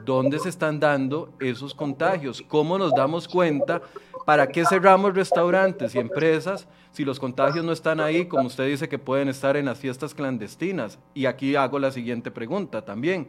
[0.06, 2.44] ¿Dónde se están dando esos contagios?
[2.48, 3.82] ¿Cómo nos damos cuenta?
[4.26, 8.88] ¿Para qué cerramos restaurantes y empresas si los contagios no están ahí, como usted dice
[8.88, 11.00] que pueden estar en las fiestas clandestinas?
[11.14, 13.28] Y aquí hago la siguiente pregunta también.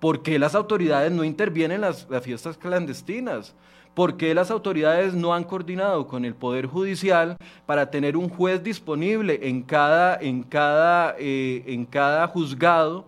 [0.00, 3.54] ¿Por qué las autoridades no intervienen en las, las fiestas clandestinas?
[3.94, 8.62] ¿Por qué las autoridades no han coordinado con el Poder Judicial para tener un juez
[8.62, 13.04] disponible en cada, en cada, eh, en cada juzgado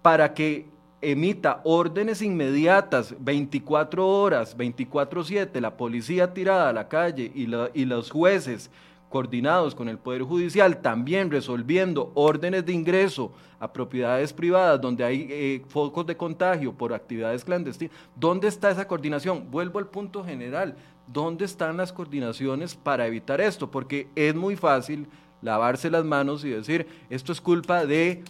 [0.00, 0.66] para que
[1.02, 8.10] emita órdenes inmediatas, 24 horas, 24/7, la policía tirada a la calle y, y los
[8.10, 8.70] jueces
[9.08, 15.26] coordinados con el Poder Judicial, también resolviendo órdenes de ingreso a propiedades privadas donde hay
[15.30, 17.94] eh, focos de contagio por actividades clandestinas.
[18.14, 19.50] ¿Dónde está esa coordinación?
[19.50, 20.76] Vuelvo al punto general.
[21.06, 23.70] ¿Dónde están las coordinaciones para evitar esto?
[23.70, 25.08] Porque es muy fácil
[25.40, 28.22] lavarse las manos y decir, esto es culpa de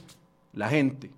[0.52, 1.10] la gente.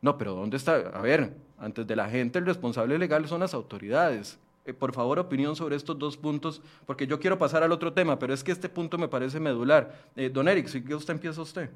[0.00, 0.76] No, pero ¿dónde está?
[0.94, 4.38] A ver, antes de la gente el responsable legal son las autoridades.
[4.68, 8.18] Eh, por favor, opinión sobre estos dos puntos, porque yo quiero pasar al otro tema,
[8.18, 10.10] pero es que este punto me parece medular.
[10.14, 11.70] Eh, don Eric, si usted empieza usted.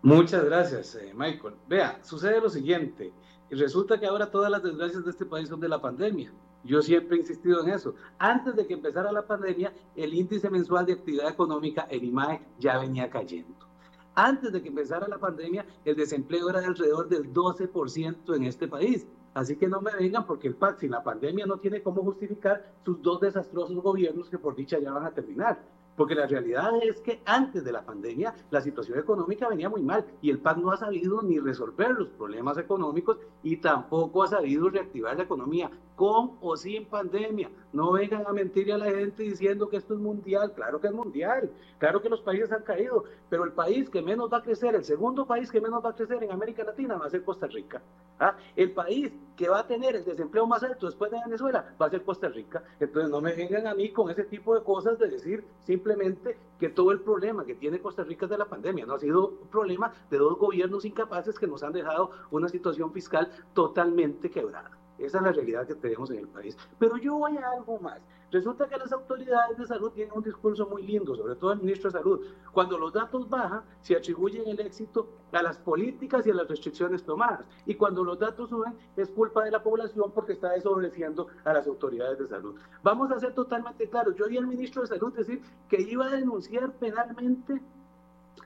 [0.00, 1.54] Muchas gracias, eh, Michael.
[1.68, 3.12] Vea, sucede lo siguiente.
[3.50, 6.32] Resulta que ahora todas las desgracias de este país son de la pandemia.
[6.62, 7.96] Yo siempre he insistido en eso.
[8.20, 12.78] Antes de que empezara la pandemia, el índice mensual de actividad económica, el IMAE, ya
[12.78, 13.66] venía cayendo.
[14.14, 18.68] Antes de que empezara la pandemia, el desempleo era de alrededor del 12% en este
[18.68, 19.08] país.
[19.32, 22.64] Así que no me vengan porque el PAC sin la pandemia no tiene cómo justificar
[22.84, 25.58] sus dos desastrosos gobiernos que por dicha ya van a terminar.
[26.00, 30.06] Porque la realidad es que antes de la pandemia la situación económica venía muy mal
[30.22, 34.70] y el PAC no ha sabido ni resolver los problemas económicos y tampoco ha sabido
[34.70, 37.50] reactivar la economía con o sin pandemia.
[37.74, 40.54] No vengan a mentirle a la gente diciendo que esto es mundial.
[40.54, 41.50] Claro que es mundial.
[41.76, 43.04] Claro que los países han caído.
[43.28, 45.94] Pero el país que menos va a crecer, el segundo país que menos va a
[45.94, 47.82] crecer en América Latina va a ser Costa Rica.
[48.18, 48.34] ¿Ah?
[48.56, 51.88] El país que va a tener el desempleo más alto después de Venezuela va a
[51.88, 52.62] ser Costa Rica.
[52.78, 56.68] Entonces no me vengan a mí con ese tipo de cosas de decir simplemente que
[56.68, 58.84] todo el problema que tiene Costa Rica es de la pandemia.
[58.84, 62.92] No ha sido un problema de dos gobiernos incapaces que nos han dejado una situación
[62.92, 64.72] fiscal totalmente quebrada.
[64.98, 66.54] Esa es la realidad que tenemos en el país.
[66.78, 67.98] Pero yo voy a algo más.
[68.30, 71.90] Resulta que las autoridades de salud tienen un discurso muy lindo, sobre todo el ministro
[71.90, 72.26] de Salud.
[72.52, 77.02] Cuando los datos bajan, se atribuyen el éxito a las políticas y a las restricciones
[77.02, 77.44] tomadas.
[77.66, 81.66] Y cuando los datos suben, es culpa de la población porque está desobedeciendo a las
[81.66, 82.54] autoridades de salud.
[82.84, 84.14] Vamos a ser totalmente claros.
[84.14, 87.60] Yo oí al ministro de Salud decir que iba a denunciar penalmente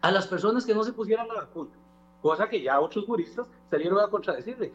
[0.00, 1.70] a las personas que no se pusieran la vacuna,
[2.22, 4.72] cosa que ya otros juristas salieron a contradecirle.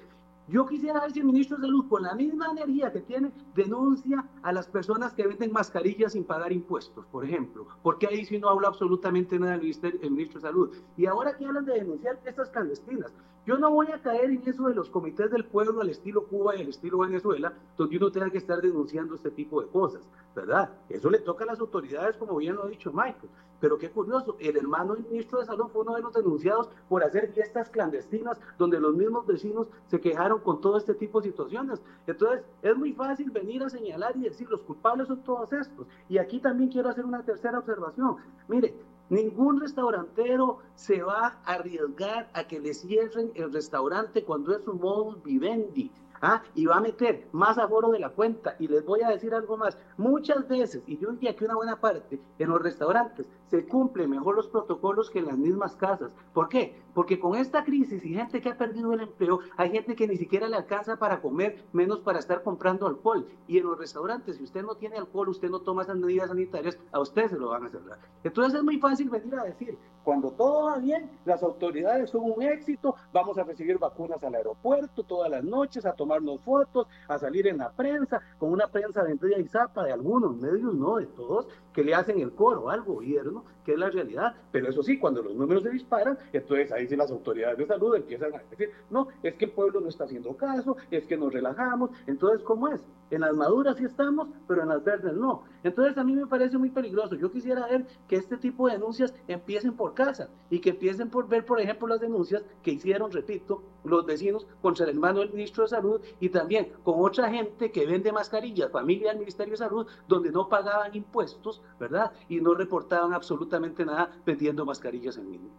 [0.50, 4.26] Yo quisiera ver si el ministro de Salud, con la misma energía que tiene, denuncia
[4.42, 8.50] a las personas que venden mascarillas sin pagar impuestos, por ejemplo, porque ahí sí no
[8.50, 10.76] habla absolutamente nada el ministro, de Salud.
[10.98, 13.14] Y ahora que hablan de denunciar estas clandestinas,
[13.50, 16.56] yo no voy a caer en eso de los comités del pueblo al estilo Cuba
[16.56, 20.70] y al estilo Venezuela, donde uno tenga que estar denunciando este tipo de cosas, ¿verdad?
[20.88, 23.28] Eso le toca a las autoridades, como bien lo ha dicho Michael.
[23.60, 27.04] Pero qué curioso, el hermano del ministro de Salud fue uno de los denunciados por
[27.04, 31.82] hacer fiestas clandestinas donde los mismos vecinos se quejaron con todo este tipo de situaciones.
[32.06, 35.88] Entonces, es muy fácil venir a señalar y decir los culpables son todos estos.
[36.08, 38.18] Y aquí también quiero hacer una tercera observación.
[38.48, 38.76] Mire,
[39.10, 44.80] Ningún restaurantero se va a arriesgar a que le cierren el restaurante cuando es un
[44.80, 45.92] modus vivendi.
[46.22, 46.44] ¿Ah?
[46.56, 48.56] y va a meter más aforo de la cuenta.
[48.60, 49.78] Y les voy a decir algo más.
[49.98, 54.36] Muchas veces, y yo diría que una buena parte, en los restaurantes se cumplen mejor
[54.36, 56.12] los protocolos que en las mismas casas.
[56.34, 56.80] ¿Por qué?
[56.94, 60.18] Porque con esta crisis y gente que ha perdido el empleo, hay gente que ni
[60.18, 63.28] siquiera le alcanza para comer, menos para estar comprando alcohol.
[63.48, 66.78] Y en los restaurantes, si usted no tiene alcohol, usted no toma esas medidas sanitarias,
[66.92, 68.00] a usted se lo van a cerrar.
[68.24, 72.42] Entonces es muy fácil venir a decir, cuando todo va bien, las autoridades son un
[72.42, 77.48] éxito, vamos a recibir vacunas al aeropuerto todas las noches, a tomarnos fotos, a salir
[77.48, 81.48] en la prensa, con una prensa vendida y zapa de algunos medios, no de todos,
[81.74, 84.36] que le hacen el coro al gobierno, que es la realidad.
[84.52, 87.96] Pero eso sí, cuando los números se disparan, entonces ahí sí las autoridades de salud
[87.96, 91.34] empiezan a decir, no, es que el pueblo no está haciendo caso, es que nos
[91.34, 91.92] relajamos.
[92.08, 92.82] Entonces, ¿cómo es?
[93.12, 95.44] En las maduras sí estamos, pero en las verdes no.
[95.64, 97.16] Entonces, a mí me parece muy peligroso.
[97.16, 101.28] Yo quisiera ver que este tipo de denuncias empiecen por casa y que empiecen por
[101.28, 105.64] ver, por ejemplo, las denuncias que hicieron, repito, los vecinos contra el hermano del ministro
[105.64, 109.88] de Salud y también con otra gente que vende mascarillas, familia del Ministerio de Salud,
[110.08, 112.12] donde no pagaban impuestos, ¿verdad?
[112.28, 115.52] Y no reportaban absolutamente nada vendiendo mascarillas en línea.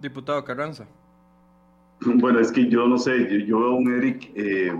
[0.00, 0.86] Diputado Carranza.
[2.04, 4.72] Bueno, es que yo no sé, yo veo a un Eric eh,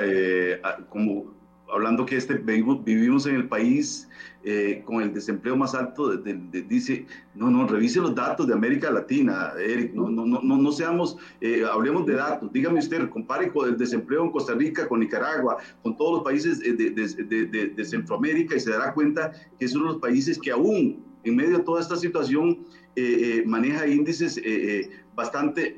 [0.00, 1.31] eh, como
[1.72, 4.08] hablando que este, vivimos en el país
[4.44, 9.52] eh, con el desempleo más alto, dice, no, no, revise los datos de América Latina,
[9.58, 13.78] Eric, no, no, no, no seamos, eh, hablemos de datos, dígame usted, compare con el
[13.78, 18.60] desempleo en Costa Rica, con Nicaragua, con todos los países de, de, de Centroamérica y
[18.60, 22.66] se dará cuenta que son los países que aún en medio de toda esta situación
[22.96, 24.40] eh, maneja índices
[25.14, 25.74] bastante,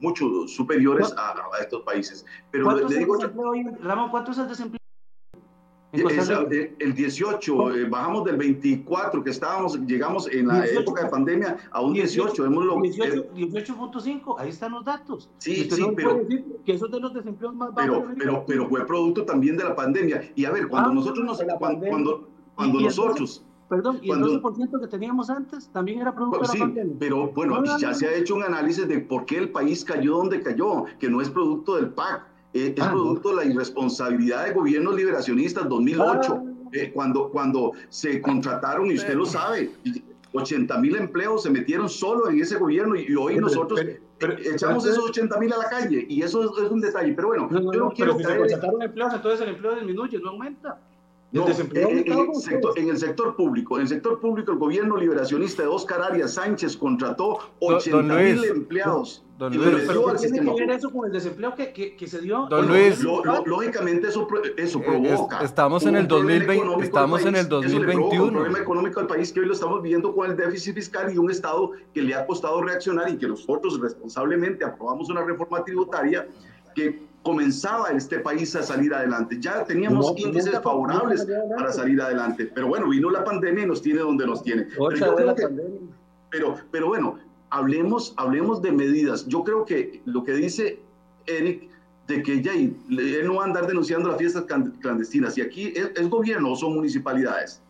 [0.00, 2.24] mucho superiores a, estos países.
[2.50, 3.18] Pero le digo,
[3.80, 4.83] Ramón, ¿cuánto es el desempleo?
[5.94, 11.80] El 18, eh, bajamos del 24 que estábamos, llegamos en la época de pandemia a
[11.80, 12.44] un 18.
[12.46, 15.30] 18.5, ahí están los datos.
[15.38, 16.26] Sí, sí, pero.
[16.64, 18.04] que eso de los desempleos más bajos.
[18.16, 20.30] Pero, pero, pero fue producto también de la pandemia.
[20.34, 21.42] Y a ver, cuando ah, nosotros nos.
[21.58, 23.44] Cuando, cuando, nosotros.
[23.68, 26.96] Perdón, y el 12% que teníamos antes también era producto de la pandemia.
[26.98, 30.42] Pero bueno, ya se ha hecho un análisis de por qué el país cayó donde
[30.42, 34.94] cayó, que no es producto del PAC es ah, producto de la irresponsabilidad de gobiernos
[34.94, 36.42] liberacionistas 2008, ah.
[36.72, 39.72] eh, cuando, cuando se contrataron, y usted lo sabe,
[40.32, 43.80] 80 mil empleos se metieron solo en ese gobierno y, hoy nosotros
[44.44, 47.12] echamos esos 80 mil a la calle y eso es, un detalle.
[47.12, 50.30] Pero bueno, yo no quiero pero si se contrataron empleos, entonces el empleo disminuye, no
[50.30, 50.80] aumenta.
[51.34, 55.62] No, en, el sector, en, el sector, público, en el sector público, el gobierno liberacionista
[55.62, 59.24] de Oscar Arias Sánchez contrató 80 mil empleados.
[59.36, 62.20] Don Luis, pero, ¿qué tiene que ver eso con el desempleo que, que, que se
[62.20, 62.46] dio?
[62.48, 65.40] Don Luis, lógicamente eso, eso eh, provoca.
[65.40, 68.26] estamos en el 2020, estamos en el 2021.
[68.26, 71.18] El problema económico del país que hoy lo estamos viviendo con el déficit fiscal y
[71.18, 76.28] un Estado que le ha costado reaccionar y que nosotros responsablemente aprobamos una reforma tributaria
[76.76, 79.38] que comenzaba este país a salir adelante.
[79.40, 84.00] Ya teníamos índices favorables para salir adelante, pero bueno, vino la pandemia y nos tiene
[84.00, 84.68] donde nos tiene.
[84.90, 85.34] Pero,
[86.30, 87.18] pero, pero bueno,
[87.50, 89.26] hablemos, hablemos de medidas.
[89.26, 90.80] Yo creo que lo que dice
[91.26, 91.70] Eric
[92.06, 92.76] de que ya, él
[93.24, 94.44] no va a andar denunciando las fiestas
[94.80, 95.38] clandestinas.
[95.38, 97.62] Y aquí es, gobierno o son municipalidades.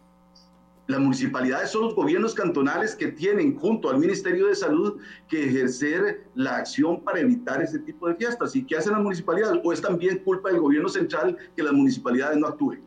[0.87, 6.27] Las municipalidades son los gobiernos cantonales que tienen junto al Ministerio de Salud que ejercer
[6.35, 8.55] la acción para evitar ese tipo de fiestas.
[8.55, 9.61] ¿Y qué hacen las municipalidades?
[9.65, 12.83] ¿O es también culpa del gobierno central que las municipalidades no actúen?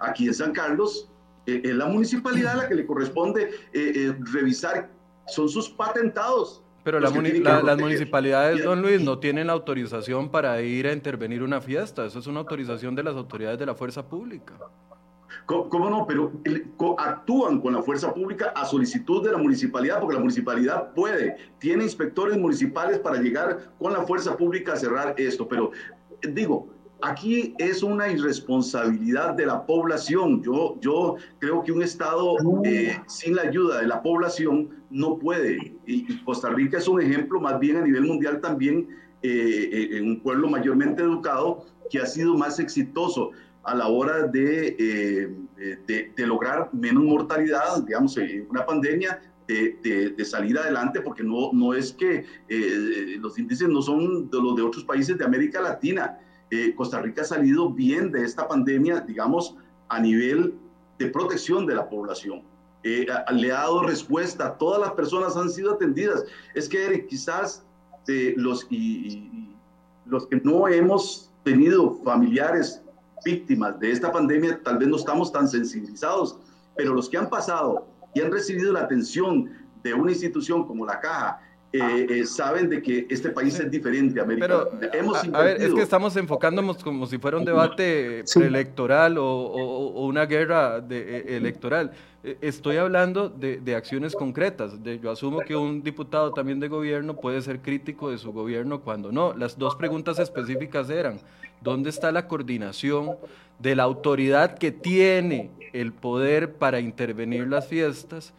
[0.00, 1.10] Aquí en San Carlos
[1.46, 4.88] eh, es la municipalidad a la que le corresponde eh, eh, revisar,
[5.26, 11.42] son sus patentados pero las municipalidades, don Luis, no tienen autorización para ir a intervenir
[11.42, 12.06] una fiesta.
[12.06, 14.54] Eso es una autorización de las autoridades de la fuerza pública.
[15.46, 16.06] ¿Cómo, no?
[16.06, 16.32] Pero
[16.98, 21.84] actúan con la fuerza pública a solicitud de la municipalidad, porque la municipalidad puede, tiene
[21.84, 25.46] inspectores municipales para llegar con la fuerza pública a cerrar esto.
[25.46, 25.70] Pero
[26.32, 26.68] digo,
[27.00, 30.42] aquí es una irresponsabilidad de la población.
[30.42, 35.76] Yo, yo creo que un Estado eh, sin la ayuda de la población no puede.
[35.86, 38.88] Y, Costa Rica es un ejemplo más bien a nivel mundial también,
[39.22, 43.30] eh, eh, en un pueblo mayormente educado que ha sido más exitoso
[43.66, 45.28] a la hora de,
[45.86, 51.74] de, lograr menos mortalidad, digamos, en una pandemia, de, de, salir adelante, porque no, no
[51.74, 52.24] es que
[53.18, 56.18] los índices no son de los de otros países de América Latina.
[56.50, 59.56] Eh, Costa Rica ha salido bien de esta pandemia, digamos,
[59.88, 60.54] a nivel
[60.98, 62.42] de protección de la población.
[62.82, 66.24] Eh, le ha dado respuesta, todas las personas han sido atendidas.
[66.54, 67.64] Es que, quizás
[68.06, 69.50] eh, los, y,
[70.04, 72.82] los que no hemos tenido familiares
[73.24, 76.38] víctimas de esta pandemia, tal vez no estamos tan sensibilizados,
[76.76, 79.50] pero los que han pasado y han recibido la atención
[79.82, 81.40] de una institución como la Caja
[81.72, 84.46] eh, eh, saben de que este país es diferente, América.
[84.46, 90.06] Pero, Hemos a, ver, es que estamos enfocándonos como si fuera un debate preelectoral o,
[90.06, 91.90] una guerra de, e, electoral.
[92.24, 94.82] E, estoy hablando de, de acciones concretas.
[94.82, 98.80] De, yo asumo que un diputado también de gobierno puede ser crítico de su gobierno
[98.80, 99.34] cuando no.
[99.34, 101.20] Las dos preguntas específicas eran,
[101.60, 103.16] ¿dónde está la coordinación
[103.58, 108.34] de la autoridad que tiene el poder para intervenir las fiestas?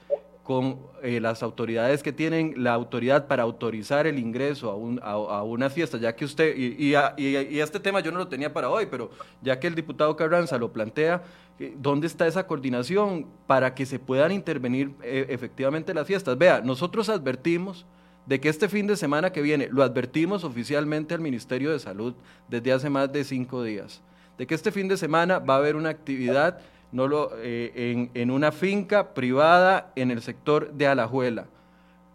[0.48, 5.44] con eh, las autoridades que tienen la autoridad para autorizar el ingreso a, un, a,
[5.44, 8.86] una fiesta, ya que usted, y, y, este tema yo no lo tenía para hoy,
[8.86, 11.22] pero ya que el diputado Carranza lo plantea,
[11.60, 16.38] eh, ¿dónde está esa coordinación para que se puedan intervenir eh, efectivamente las fiestas?
[16.38, 17.86] Vea, nosotros advertimos
[18.28, 22.14] de que este fin de semana que viene, lo advertimos oficialmente al Ministerio de Salud
[22.50, 24.02] desde hace más de cinco días,
[24.38, 26.60] de que este fin de semana va a haber una actividad
[26.92, 31.48] no lo, eh, en, una finca privada en el sector de Alajuela,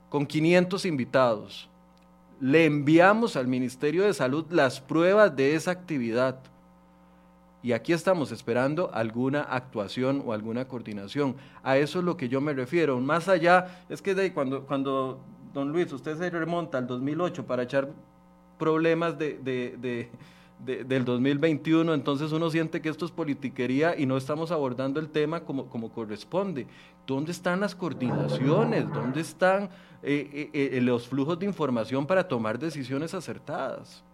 [0.09, 1.68] con 500 invitados.
[2.40, 6.40] Le enviamos al Ministerio de Salud las pruebas de esa actividad.
[7.62, 11.37] Y aquí estamos esperando alguna actuación o alguna coordinación.
[11.62, 12.98] A eso es lo que yo me refiero.
[12.98, 15.20] Más allá, es que de, cuando, cuando,
[15.52, 17.88] don Luis, usted se remonta al 2008 para echar
[18.58, 19.38] problemas de
[20.64, 25.40] del 2021, entonces uno siente que esto es politiquería y no estamos abordando el tema
[25.40, 26.66] como, como corresponde.
[27.04, 28.88] ¿Dónde están las coordinaciones?
[28.92, 29.64] ¿Dónde están
[30.04, 34.04] eh, eh, eh, los flujos de información para tomar decisiones acertadas?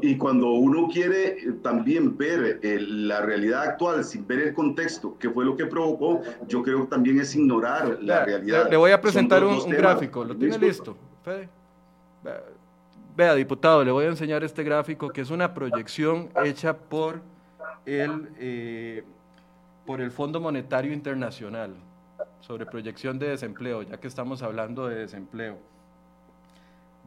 [0.00, 5.44] Y cuando uno quiere también ver la realidad actual sin ver el contexto, que fue
[5.44, 8.70] lo que provocó, yo creo que también es ignorar la, realidad.
[8.70, 10.96] Le, voy a presentar un, gráfico, ¿lo tiene listo?
[11.22, 11.48] Fede?
[13.14, 17.20] Vea, diputado, le voy a enseñar este gráfico que es una proyección hecha por
[17.84, 19.04] el, eh,
[19.84, 21.74] por el Fondo Monetario Internacional
[22.40, 25.58] sobre proyección de desempleo, ya que estamos hablando de desempleo.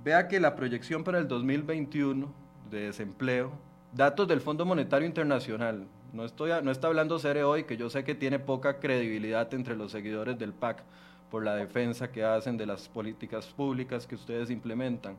[0.03, 3.51] Vea que la proyección para el 2021 de desempleo,
[3.93, 8.03] datos del Fondo Monetario Internacional, no, estoy, no está hablando Cere hoy, que yo sé
[8.03, 10.83] que tiene poca credibilidad entre los seguidores del PAC
[11.29, 15.17] por la defensa que hacen de las políticas públicas que ustedes implementan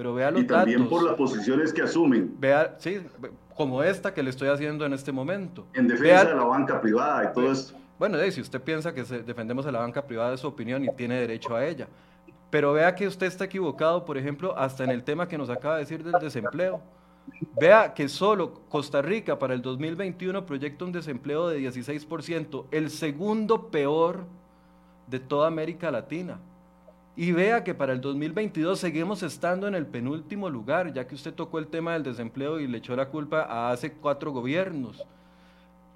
[0.00, 2.34] pero vea los y también por las posiciones que asumen.
[2.38, 3.02] Vea, sí,
[3.54, 5.66] como esta que le estoy haciendo en este momento.
[5.74, 7.74] En defensa de la banca privada y todo esto.
[7.98, 11.20] Bueno, si usted piensa que defendemos a la banca privada es su opinión y tiene
[11.20, 11.86] derecho a ella.
[12.50, 15.74] Pero vea que usted está equivocado, por ejemplo, hasta en el tema que nos acaba
[15.74, 16.82] de decir del desempleo.
[17.58, 23.68] Vea que solo Costa Rica para el 2021 proyecta un desempleo de 16%, el segundo
[23.68, 24.24] peor
[25.06, 26.40] de toda América Latina.
[27.16, 31.34] Y vea que para el 2022 seguimos estando en el penúltimo lugar, ya que usted
[31.34, 35.04] tocó el tema del desempleo y le echó la culpa a hace cuatro gobiernos.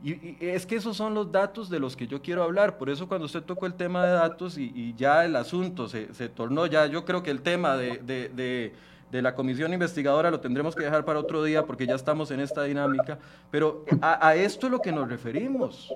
[0.05, 2.77] Y, es que esos son los datos de los que yo quiero hablar.
[2.77, 6.67] Por eso cuando usted tocó el tema de datos y, ya el asunto se, tornó,
[6.67, 8.73] ya yo creo que el tema de,
[9.11, 12.65] la comisión investigadora lo tendremos que dejar para otro día porque ya estamos en esta
[12.65, 13.19] dinámica.
[13.51, 15.95] Pero a, a esto es lo que nos referimos.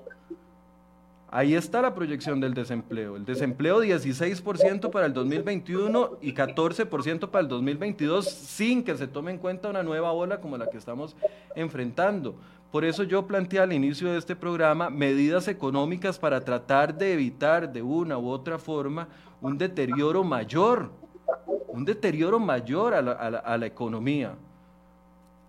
[1.30, 3.16] Ahí está la proyección del desempleo.
[3.16, 9.32] El desempleo 16% para el 2021 y 14% para el 2022 sin que se tome
[9.32, 11.14] en cuenta una nueva ola como la que estamos
[11.54, 12.36] enfrentando.
[12.70, 17.72] Por eso yo planteé al inicio de este programa medidas económicas para tratar de evitar
[17.72, 19.08] de una u otra forma
[19.40, 20.90] un deterioro mayor,
[21.68, 24.34] un deterioro mayor a la, economía.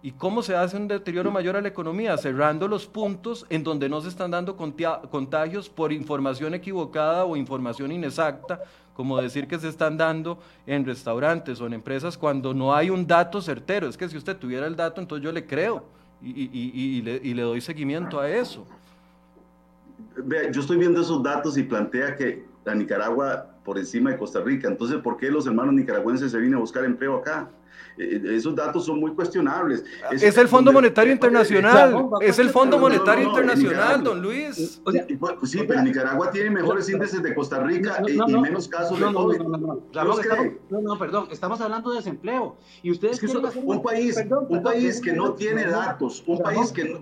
[0.01, 2.17] ¿Y cómo se hace un deterioro mayor a la economía?
[2.17, 7.91] Cerrando los puntos en donde no se están dando contagios por información equivocada o información
[7.91, 8.61] inexacta,
[8.93, 13.05] como decir que se están dando en restaurantes o en empresas cuando no hay un
[13.05, 13.89] dato certero.
[13.89, 17.41] Es que si usted tuviera el dato, entonces yo le creo y, le, y le
[17.41, 18.65] doy seguimiento a eso.
[20.17, 24.41] Vea, yo estoy viendo esos datos y plantea que la Nicaragua por encima de Costa
[24.41, 24.67] Rica.
[24.67, 27.49] Entonces, ¿por qué los hermanos nicaragüenses se vienen a buscar empleo acá?
[27.99, 29.83] Eh, esos datos son muy cuestionables.
[30.09, 34.81] Es, el Fondo Monetario Internacional, es el Fondo Monetario Internacional, don Luis.
[34.85, 35.05] Pues,
[35.43, 39.41] sí, pero Nicaragua tiene mejores índices de Costa Rica y, menos casos de COVID.
[40.69, 42.55] No, no, perdón, estamos hablando de desempleo.
[42.81, 43.21] Y ustedes
[43.63, 47.01] un país, un país que no tiene datos, un país que,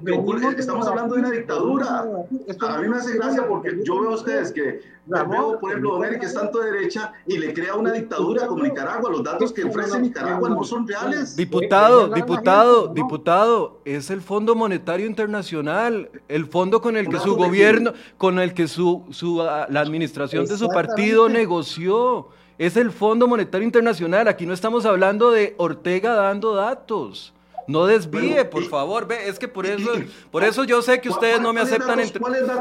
[0.58, 2.08] estamos hablando de una dictadura.
[2.60, 6.26] A mí me hace gracia porque yo veo a ustedes que veo, por ejemplo, América
[6.26, 9.12] es tanto de derecha y le crea una dictadura como Nicaragua.
[9.12, 10.87] Los datos que ofrece Nicaragua no son
[11.36, 17.94] Diputado, diputado, diputado, es el Fondo Monetario Internacional, el fondo con el que su gobierno,
[18.18, 22.30] con el que su, su ah, la administración de su partido negoció.
[22.58, 24.28] Es el Fondo Monetario Internacional.
[24.28, 27.34] Aquí no estamos hablando de Ortega dando datos.
[27.68, 29.08] No desvíe, por favor.
[29.08, 29.92] Ve, es que por eso,
[30.32, 32.00] por eso yo sé que ustedes no me aceptan.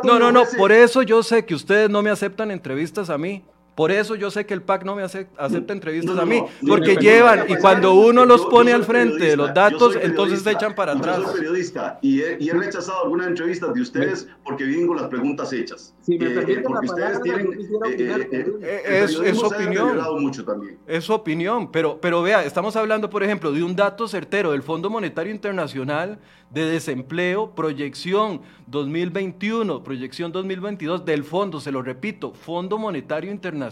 [0.03, 0.43] No, no, no.
[0.59, 3.45] Por eso yo sé que ustedes no me aceptan entrevistas a mí.
[3.77, 7.45] Por eso yo sé que el PAC no me acepta, entrevistas a mí, porque llevan
[7.47, 11.19] y cuando uno los pone al frente de los datos, entonces se echan para atrás.
[11.19, 15.53] Yo soy periodista y he, rechazado algunas entrevistas de ustedes porque vienen con las preguntas
[15.53, 15.95] hechas.
[16.01, 17.53] Sí, me eh, porque ustedes tienen...
[17.53, 18.23] Eh,
[18.63, 20.01] eh, es, es opinión.
[20.23, 20.79] Mucho también.
[20.87, 24.63] Es su opinión, pero, pero vea, estamos hablando, por ejemplo, de un dato certero del
[24.63, 26.19] Fondo Monetario Internacional
[26.51, 33.66] de desempleo, proyección 2021, proyección 2022 del fondo, se lo repito, Fondo Monetario Internacional.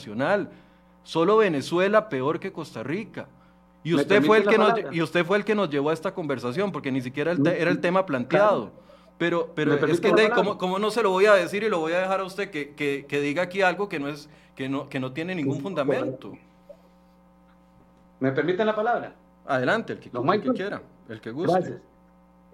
[1.03, 3.27] Solo Venezuela peor que Costa Rica.
[3.83, 6.15] Y usted, fue el que nos, y usted fue el que nos llevó a esta
[6.15, 8.73] conversación, porque ni siquiera era el tema planteado.
[9.19, 12.01] Pero, pero es que, ¿cómo, no se lo voy a decir y lo voy a
[12.01, 15.13] dejar a usted que, que, diga aquí algo que no, es, que, no, que no
[15.13, 16.33] tiene ningún fundamento?
[18.21, 19.15] ¿Me permiten la palabra?
[19.47, 21.53] Adelante, el que, el que quiera, el que guste.
[21.53, 21.81] Gracias.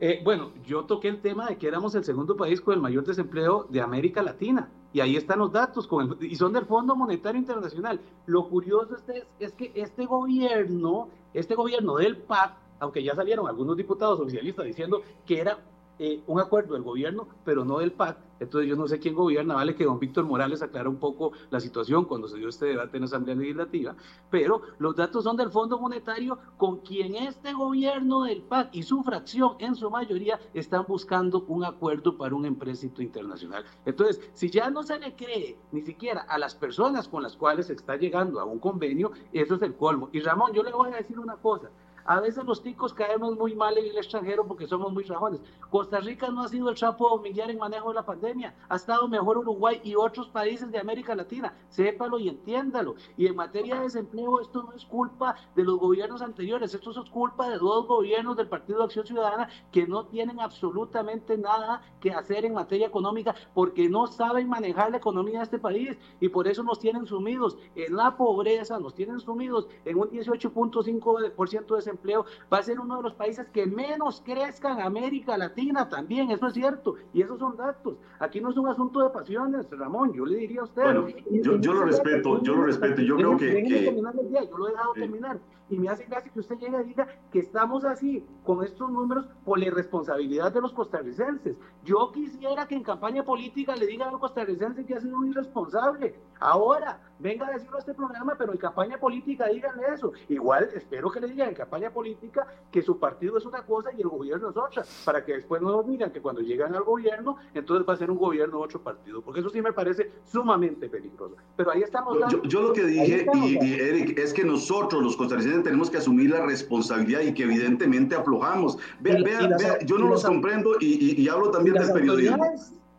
[0.00, 3.04] Eh, bueno, yo toqué el tema de que éramos el segundo país con el mayor
[3.04, 4.68] desempleo de América Latina.
[4.92, 8.00] Y ahí están los datos, con y son del Fondo Monetario Internacional.
[8.26, 13.76] Lo curioso es, es que este gobierno, este gobierno del PAC, aunque ya salieron algunos
[13.76, 15.58] diputados oficialistas diciendo que era
[16.02, 18.16] eh, un acuerdo del gobierno, pero no del PAC.
[18.40, 21.60] Entonces yo no sé quién gobierna, vale que don Víctor Morales aclara un poco la
[21.60, 23.94] situación cuando se dio este debate en la Asamblea Legislativa,
[24.30, 29.02] pero los datos son del Fondo Monetario con quien este gobierno del PAC y su
[29.02, 33.66] fracción en su mayoría están buscando un acuerdo para un empréstito internacional.
[33.84, 37.66] Entonces, si ya no se le cree ni siquiera a las personas con las cuales
[37.66, 40.08] se está llegando a un convenio, eso es el colmo.
[40.12, 41.68] Y Ramón, yo le voy a decir una cosa,
[42.10, 45.40] a veces los ticos caemos muy mal en el extranjero porque somos muy rajones.
[45.70, 48.52] Costa Rica no ha sido el chapo humillar en manejo de la pandemia.
[48.68, 51.54] Ha estado mejor Uruguay y otros países de América Latina.
[51.68, 52.96] Sépalo y entiéndalo.
[53.16, 56.74] Y en materia de desempleo, esto no es culpa de los gobiernos anteriores.
[56.74, 61.80] Esto es culpa de dos gobiernos del Partido Acción Ciudadana que no tienen absolutamente nada
[62.00, 66.28] que hacer en materia económica porque no saben manejar la economía de este país y
[66.28, 71.76] por eso nos tienen sumidos en la pobreza, nos tienen sumidos en un 18.5% de
[71.76, 75.88] desempleo empleo, va a ser uno de los países que menos crezca en América Latina
[75.88, 77.96] también, eso es cierto, y esos son datos.
[78.18, 80.82] Aquí no es un asunto de pasiones, Ramón, yo le diría a usted.
[80.82, 83.92] Bueno, yo, lo respeto, yo lo respeto, yo creo que...
[83.92, 85.38] yo lo he dejado terminar
[85.70, 89.26] y me hace gracia que usted llegue y diga que estamos así con estos números
[89.44, 91.56] por la irresponsabilidad de los costarricenses.
[91.84, 95.28] Yo quisiera que en campaña política le digan a los costarricenses que ha sido un
[95.28, 96.14] irresponsable.
[96.40, 100.12] Ahora, venga a decirlo a este programa, pero en campaña política díganle eso.
[100.28, 104.00] Igual espero que le digan en campaña política que su partido es una cosa y
[104.00, 107.36] el gobierno es otra, para que después no nos digan que cuando llegan al gobierno,
[107.54, 110.88] entonces va a ser un gobierno de otro partido, porque eso sí me parece sumamente
[110.88, 111.36] peligroso.
[111.56, 112.18] Pero ahí estamos.
[112.30, 116.30] Yo, yo, lo que dije, y, Eric, es que nosotros los costarricenses tenemos que asumir
[116.30, 118.78] la responsabilidad y que evidentemente aflojamos.
[119.00, 119.52] Vean, vean,
[119.86, 122.54] yo no los comprendo y, y, hablo también del periodismo.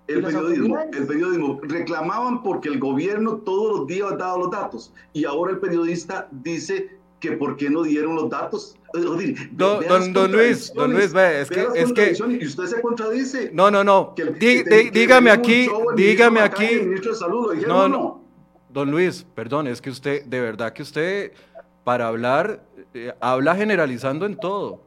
[0.07, 1.59] El periodismo, el periodismo.
[1.63, 6.97] Reclamaban porque el gobierno todos los días dado los datos y ahora el periodista dice
[7.19, 8.75] que por qué no dieron los datos.
[9.53, 12.13] Don, don, Luis, don Luis, ve, es que, es que...
[12.41, 13.51] Y usted se contradice.
[13.53, 14.13] No, no, no.
[14.37, 16.81] dígame aquí, dígame aquí.
[17.67, 18.21] no, no.
[18.69, 21.33] Don Luis, perdón, es que usted, de verdad que usted,
[21.83, 22.63] para hablar,
[22.93, 24.81] eh, habla generalizando en todo.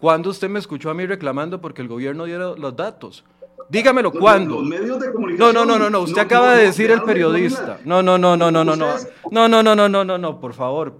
[0.00, 3.24] ¿Cuándo usted me escuchó a mí reclamando porque el gobierno diera los datos?
[3.68, 4.60] Dígamelo, ¿cuándo?
[4.62, 7.78] no, no, no, no, no, usted acaba de decir el periodista.
[7.84, 8.94] No, no, no, no, no, no, no.
[9.30, 10.98] No, no, no, no, no, no, no, por favor.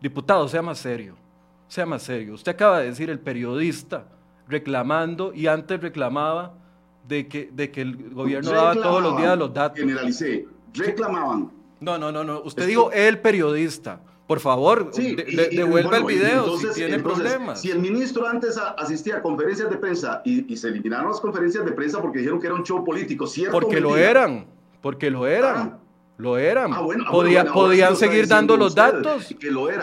[0.00, 1.14] Diputado, sea más serio.
[1.68, 2.34] Sea más serio.
[2.34, 4.04] Usted acaba de decir el periodista
[4.48, 6.54] reclamando y antes reclamaba
[7.06, 9.78] de que, de que el gobierno daba todos los días los datos.
[9.78, 10.46] Generalicé.
[10.74, 11.50] Reclamaban.
[11.80, 12.42] No, no, no, no.
[12.42, 14.00] Usted dijo el periodista.
[14.30, 17.60] Por favor, devuelva el video si tiene problemas.
[17.60, 21.72] Si el ministro antes asistía a conferencias de prensa y, se eliminaron las conferencias de
[21.72, 23.50] prensa porque dijeron que era un show político, ¿cierto?
[23.50, 24.46] Porque lo eran,
[24.82, 25.56] porque lo eran.
[25.56, 25.78] Ah.
[26.20, 26.72] Lo eran.
[26.72, 29.34] Ah, ah, podían seguir dando los datos.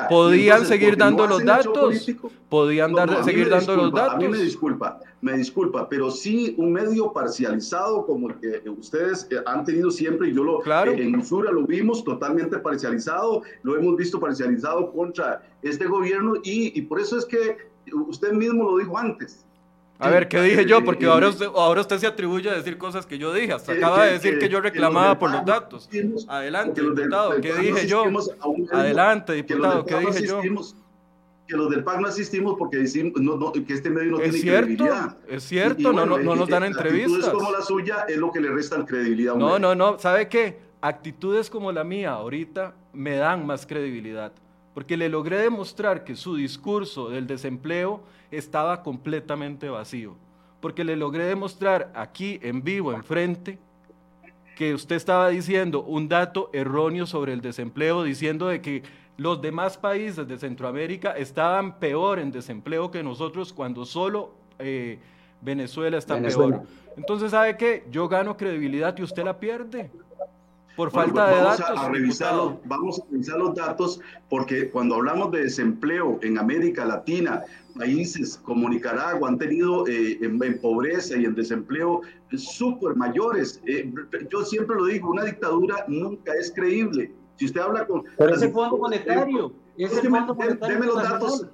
[0.10, 2.08] Podían seguir dando los datos.
[2.48, 4.16] Podían dar, seguir dando los datos.
[4.16, 9.28] A mí me disculpa, me disculpa, pero sí un medio parcializado como el que ustedes
[9.32, 10.92] eh, han tenido siempre, y yo lo claro.
[10.92, 16.78] Eh, en Usura lo vimos totalmente parcializado, lo hemos visto parcializado contra este gobierno y,
[16.78, 17.58] y por eso es que
[17.92, 19.47] usted mismo lo dijo antes
[20.00, 20.84] a ver, ¿qué dije yo?
[20.84, 23.54] Porque ahora usted, ahora usted se atribuye a decir cosas que yo dije.
[23.54, 25.90] Hasta acaba de decir que yo reclamaba por los datos.
[26.28, 28.04] Adelante, diputado, ¿qué dije yo?
[28.72, 30.42] Adelante, diputado, ¿qué dije yo?
[31.48, 33.14] Que los del PAC no asistimos porque decimos
[33.66, 35.18] que este medio no tiene cierto, credibilidad.
[35.30, 37.24] Es cierto, no, no, no nos dan entrevistas.
[37.24, 39.34] Actitudes como la suya es lo que le resta credibilidad.
[39.36, 39.98] No, no, no.
[39.98, 40.60] ¿Sabe qué?
[40.82, 44.34] Actitudes como la mía ahorita me dan más credibilidad
[44.78, 50.16] porque le logré demostrar que su discurso del desempleo estaba completamente vacío,
[50.62, 53.58] porque le logré demostrar aquí en vivo, enfrente,
[54.56, 58.84] que usted estaba diciendo un dato erróneo sobre el desempleo, diciendo de que
[59.18, 65.00] los demás países de Centroamérica estaban peor en desempleo que nosotros cuando solo eh,
[65.42, 66.62] Venezuela está peor.
[66.96, 67.84] Entonces, ¿sabe qué?
[67.90, 69.90] Yo gano credibilidad y usted la pierde.
[70.78, 71.60] Por falta de datos.
[71.62, 71.74] A,
[72.66, 74.00] vamos a revisar los datos
[74.30, 77.44] porque cuando hablamos de desempleo en América Latina,
[77.76, 82.02] países como Nicaragua han tenido eh, en, pobreza y en desempleo
[82.36, 83.60] súper mayores.
[83.66, 83.92] Eh,
[84.32, 87.12] yo siempre lo digo, una dictadura nunca es creíble.
[87.38, 88.04] Si usted habla con...
[88.16, 89.52] Pero ese fondo monetario.
[89.78, 91.48] Ese fondo monetario los datos,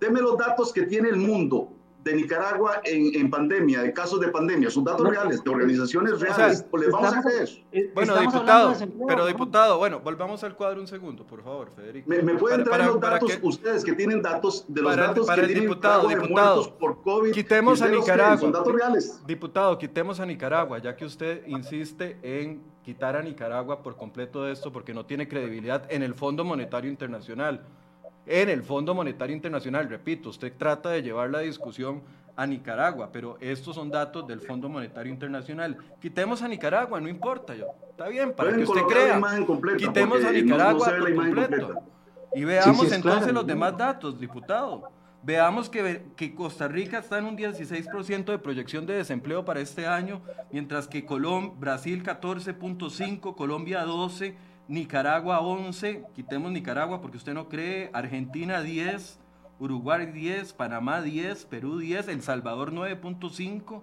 [0.00, 1.72] deme los datos que tiene el mundo
[2.04, 6.64] de Nicaragua en, pandemia, de casos de pandemia, son datos reales, de organizaciones reales.
[6.70, 7.48] O ¿Les vamos a creer?
[7.72, 8.74] Eh, bueno, diputado,
[9.06, 12.08] pero diputado, bueno, volvamos al cuadro un segundo, por favor, Federico.
[12.08, 15.60] ¿Me, pueden traer los datos, ustedes que tienen datos, de los datos para que el
[15.60, 17.32] diputado, diputado, por COVID?
[17.32, 18.38] Quitemos a Nicaragua.
[18.38, 19.26] son datos reales.
[19.26, 24.52] Diputado, quitemos a Nicaragua, ya que usted insiste en quitar a Nicaragua por completo de
[24.52, 27.66] esto porque no tiene credibilidad en el Fondo Monetario Internacional
[28.28, 29.88] en el Fondo Monetario Internacional.
[29.88, 32.02] Repito, usted trata de llevar la discusión
[32.36, 35.76] a Nicaragua, pero estos son datos del Fondo Monetario Internacional.
[36.00, 37.66] Quitemos a Nicaragua, no importa yo.
[37.90, 39.20] Está bien, para que usted crea.
[39.76, 41.82] Quitemos a Nicaragua por completo.
[42.34, 44.90] Y veamos entonces los demás datos, diputado.
[45.22, 49.86] Veamos que, que, Costa Rica está en un 16% de proyección de desempleo para este
[49.86, 50.22] año,
[50.52, 54.36] mientras que Colom, Brasil 14.5, Colombia 12,
[54.68, 59.18] Nicaragua 11, quitemos Nicaragua porque usted no cree, Argentina 10,
[59.58, 63.80] Uruguay 10, Panamá 10, Perú 10, El Salvador 9.5.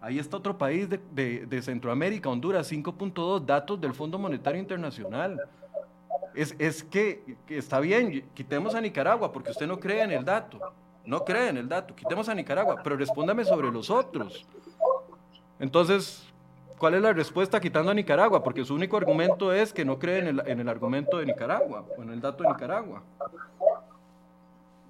[0.00, 5.40] Ahí está otro país de, Centroamérica, Honduras 5.2, datos del Fondo Monetario Internacional.
[6.34, 10.58] Es, es que, está bien, quitemos a Nicaragua porque usted no cree en el dato.
[11.06, 14.44] No cree en el dato, quitemos a Nicaragua, pero respóndame sobre los otros.
[15.60, 16.33] Entonces,
[16.84, 18.44] ¿Cuál es la respuesta quitando a Nicaragua?
[18.44, 21.86] Porque su único argumento es que no cree en el, en el argumento de Nicaragua
[21.96, 23.02] o en el dato de Nicaragua.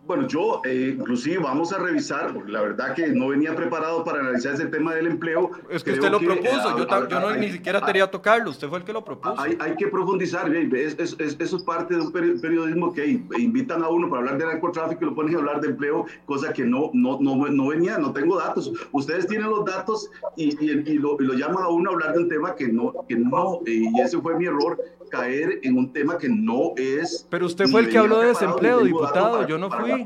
[0.07, 4.21] Bueno, yo eh, inclusive vamos a revisar, porque la verdad que no venía preparado para
[4.21, 5.51] analizar ese tema del empleo.
[5.71, 8.85] Es que usted lo propuso, yo, yo no, ni siquiera quería tocarlo, usted fue el
[8.85, 9.41] que lo propuso.
[9.41, 13.89] Hay, hay que profundizar, es, es, eso es parte de un periodismo que invitan a
[13.89, 16.91] uno para hablar de narcotráfico y lo ponen a hablar de empleo, cosa que no,
[16.93, 18.73] no, no, no venía, no tengo datos.
[18.93, 22.19] Ustedes tienen los datos y, y, lo, y, lo, llaman a uno a hablar de
[22.19, 24.79] un tema que no, que no, y ese fue mi error,
[25.15, 27.27] caer en un tema que no es...
[27.31, 30.05] Pero usted fue el que habló de desempleo, diputado, yo no fui.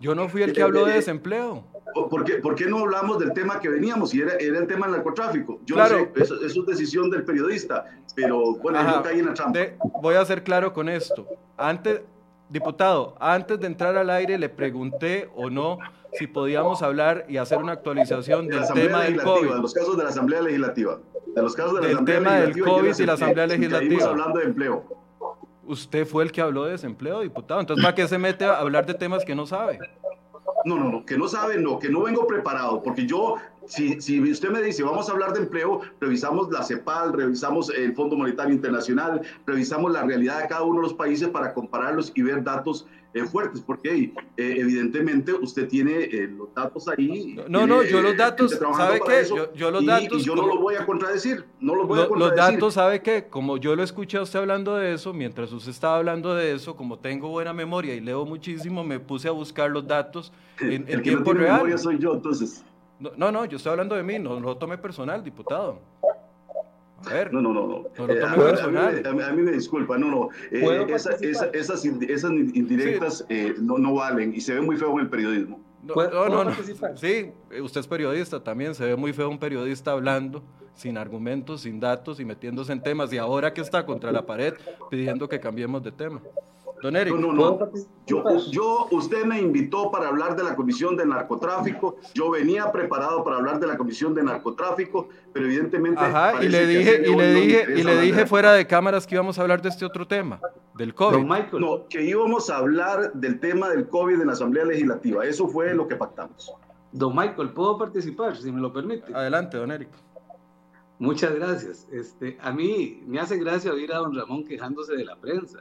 [0.00, 1.64] Yo no fui el que habló de desempleo.
[1.92, 4.14] ¿Por qué, ¿Por qué, no hablamos del tema que veníamos?
[4.14, 5.60] Y era, era el tema del narcotráfico.
[5.66, 5.98] Yo claro.
[5.98, 7.84] no sé, eso, es decisión del periodista,
[8.14, 9.58] pero bueno, yo caí en la trampa.
[10.00, 11.26] voy a ser claro con esto.
[11.56, 12.02] Antes,
[12.48, 15.78] diputado, antes de entrar al aire le pregunté o no
[16.12, 19.48] si podíamos hablar y hacer una actualización del tema del COVID.
[19.48, 20.98] De los casos de la Asamblea Legislativa.
[21.34, 24.04] De los casos de la del tema del COVID y la Asamblea Legislativa.
[24.06, 24.84] hablando de empleo.
[25.66, 27.60] Usted fue el que habló de desempleo, diputado.
[27.60, 29.78] Entonces, ¿para qué se mete a hablar de temas que no sabe?
[30.64, 33.36] No, no, no, que no sabe, no, que no vengo preparado, porque yo,
[33.66, 37.94] si, si usted me dice, vamos a hablar de empleo, revisamos la CEPAL, revisamos el
[37.94, 42.22] Fondo Monetario Internacional, revisamos la realidad de cada uno de los países para compararlos y
[42.22, 47.36] ver datos eh, fuertes, porque eh, evidentemente usted tiene eh, los datos ahí.
[47.48, 49.24] No, no, yo los datos, ¿sabe qué?
[49.54, 50.22] Yo, los datos.
[50.22, 52.38] Y yo no lo voy a contradecir, no los voy a contradecir.
[52.38, 53.26] Los datos, ¿sabe qué?
[53.28, 56.76] Como yo lo escuché a usted hablando de eso, mientras usted estaba hablando de eso,
[56.76, 61.02] como tengo buena memoria y leo muchísimo, me puse a buscar los datos en, el
[61.02, 61.54] tiempo no real.
[61.54, 62.64] Memoria soy yo, entonces.
[63.16, 65.80] No, no, yo estoy hablando de mí, no, lo tome personal, diputado.
[67.06, 67.66] A ver, no, no, no.
[67.66, 68.12] no.
[68.12, 70.28] Eh, a, mí, me disculpa, no, no.
[70.50, 75.08] Eh, esas, esas, indirectas eh, no, no valen y se ve muy feo en el
[75.08, 75.60] periodismo.
[75.82, 76.52] No, no, no,
[76.96, 77.32] Sí,
[77.62, 80.42] usted es periodista también, se ve muy feo un periodista hablando
[80.74, 84.54] sin argumentos, sin datos y metiéndose en temas y ahora que está contra la pared
[84.90, 86.20] pidiendo que cambiemos de tema.
[86.82, 87.14] Don Eric.
[87.14, 87.72] No, no, no.
[88.50, 91.96] Yo, usted me invitó para hablar de la Comisión de Narcotráfico.
[92.14, 96.00] Yo venía preparado para hablar de la Comisión de Narcotráfico, pero evidentemente.
[96.00, 99.38] Ajá, y le dije, y le dije, y le dije fuera de cámaras que íbamos
[99.38, 100.40] a hablar de este otro tema,
[100.76, 101.18] del COVID.
[101.58, 105.24] No, que íbamos a hablar del tema del COVID en la Asamblea Legislativa.
[105.24, 106.52] Eso fue lo que pactamos.
[106.92, 109.14] Don Michael, ¿puedo participar, si me lo permite?
[109.14, 109.90] Adelante, don Eric.
[110.98, 111.88] Muchas gracias.
[111.90, 115.60] Este, a mí me hace gracia oír a don Ramón quejándose de la prensa.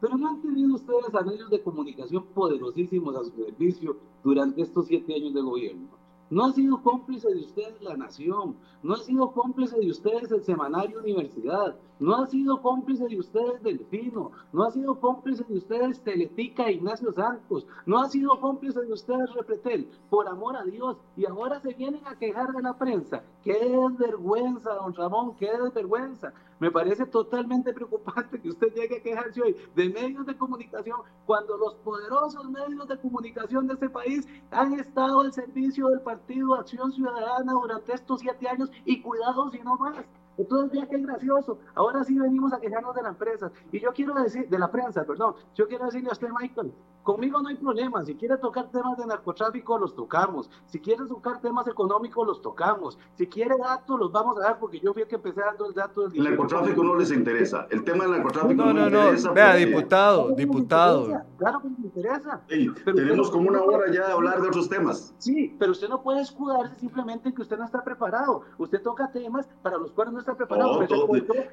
[0.00, 4.86] Pero no han tenido ustedes a medios de comunicación poderosísimos a su servicio durante estos
[4.86, 5.88] siete años de gobierno.
[6.30, 10.42] No ha sido cómplice de ustedes la Nación, no ha sido cómplice de ustedes el
[10.42, 16.02] Semanario Universidad, no ha sido cómplice de ustedes Delfino, no ha sido cómplice de ustedes
[16.02, 20.96] Teletica e Ignacio Santos, no ha sido cómplice de ustedes Repretel, por amor a Dios,
[21.16, 23.22] y ahora se vienen a quejar de la prensa.
[23.44, 25.36] ¡Qué vergüenza, don Ramón!
[25.36, 26.32] ¡Qué vergüenza!
[26.58, 31.56] Me parece totalmente preocupante que usted llegue a quejarse hoy de medios de comunicación cuando
[31.56, 36.92] los poderosos medios de comunicación de este país han estado al servicio del Partido Acción
[36.92, 40.04] Ciudadana durante estos siete años y cuidado si no más.
[40.38, 41.58] Entonces, vea qué gracioso.
[41.74, 43.50] Ahora sí venimos a quejarnos de la empresa.
[43.72, 45.34] Y yo quiero decir, de la prensa, perdón.
[45.54, 46.72] Yo quiero decirle a usted, Michael,
[47.02, 48.04] conmigo no hay problema.
[48.04, 50.50] Si quiere tocar temas de narcotráfico, los tocamos.
[50.66, 52.98] Si quiere tocar temas económicos, los tocamos.
[53.16, 55.74] Si quiere datos, los vamos a dar, porque yo fui el que empecé dando el
[55.74, 57.66] dato del El narcotráfico no les interesa.
[57.70, 59.32] El tema del narcotráfico no, no, no, interesa.
[59.32, 61.22] Vea, diputado, diputado.
[61.38, 62.40] Claro que me interesa.
[62.84, 65.14] tenemos como una hora ya de hablar de otros temas.
[65.18, 68.42] Sí, pero usted no puede escudarse simplemente en que usted no está preparado.
[68.58, 70.80] Usted toca temas para los cuales no está preparado.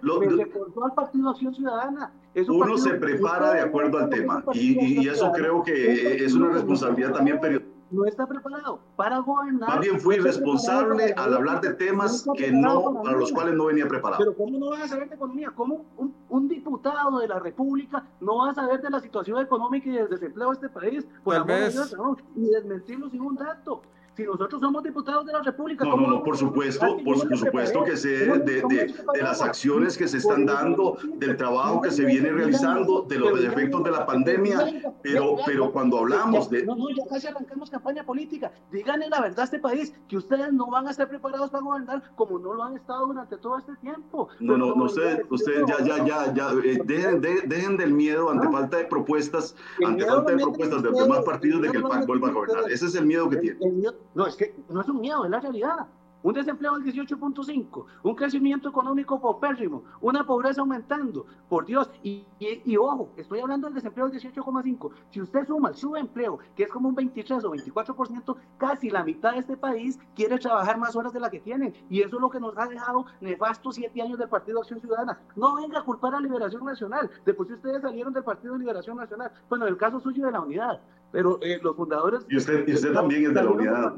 [0.01, 2.11] No, al Partido Acción Ciudadana.
[2.47, 7.13] uno se prepara de acuerdo al tema y, y eso creo que es una responsabilidad
[7.13, 9.69] también periodística no está preparado para gobernar.
[9.69, 13.87] Más bien fui responsable al hablar de temas que no, para los cuales no venía
[13.87, 14.19] preparado.
[14.19, 15.51] Pero ¿cómo no vas a saber de economía?
[15.55, 19.89] ¿Cómo un, un, diputado de la República no va a saber de la situación económica
[19.89, 21.05] y del desempleo de este país?
[21.23, 21.73] Por Tal vez.
[21.73, 21.95] Dios,
[22.35, 23.81] y desmentirlo sin un dato.
[24.17, 25.85] Si nosotros somos diputados de la República.
[25.85, 30.07] No, no, no, por supuesto, por, supuesto que sé de, de, de, las acciones que
[30.07, 34.91] se están dando, del trabajo que se viene realizando, de los efectos de la pandemia,
[35.03, 36.65] pero, pero cuando hablamos de...
[36.65, 38.51] No, no, ya casi arrancamos campaña política.
[38.71, 42.01] Díganle la verdad a este país, que ustedes no van a estar preparados para gobernar
[42.15, 44.29] como no lo han estado durante todo este tiempo.
[44.39, 48.49] No, no, no, ustedes, ustedes ya, ya, ya, ya, eh, dejen, dejen del miedo ante
[48.49, 49.55] falta de propuestas,
[49.85, 52.71] ante falta de propuestas de los demás partidos de que el PAC vuelva a gobernar.
[52.71, 53.85] Ese es el miedo que tienen.
[54.13, 55.87] No, es que no es un miedo, es la realidad.
[56.27, 61.89] Un desempleo del 18.5, un crecimiento económico paupérrimo, una pobreza aumentando, por Dios.
[62.03, 64.91] Y, y, ojo, estoy hablando del desempleo del 18.5.
[65.09, 69.31] Si usted suma el subempleo, que es como un 23 o 24%, casi la mitad
[69.31, 71.73] de este país quiere trabajar más horas de la que tiene.
[71.89, 75.21] Y eso es lo que nos ha dejado nefastos siete años del Partido Acción Ciudadana.
[75.37, 77.09] No venga a culpar a Liberación Nacional.
[77.25, 79.31] Después ustedes salieron del Partido de Liberación Nacional.
[79.47, 80.81] Bueno, el caso suyo de la unidad.
[81.09, 82.25] Pero eh, los fundadores...
[82.27, 83.95] Y usted, y usted también es de la unidad.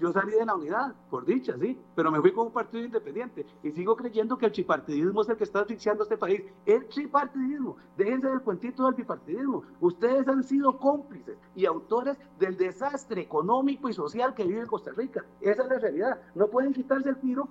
[0.00, 3.44] Yo salí de la unidad, por dicha, sí, pero me fui con un partido independiente
[3.62, 6.42] y sigo creyendo que el tripartidismo es el que está asfixiando a este país.
[6.64, 9.62] El tripartidismo, déjense del cuentito del bipartidismo.
[9.80, 15.22] Ustedes han sido cómplices y autores del desastre económico y social que vive Costa Rica.
[15.42, 16.18] Esa es la realidad.
[16.34, 17.48] No pueden quitarse el tiro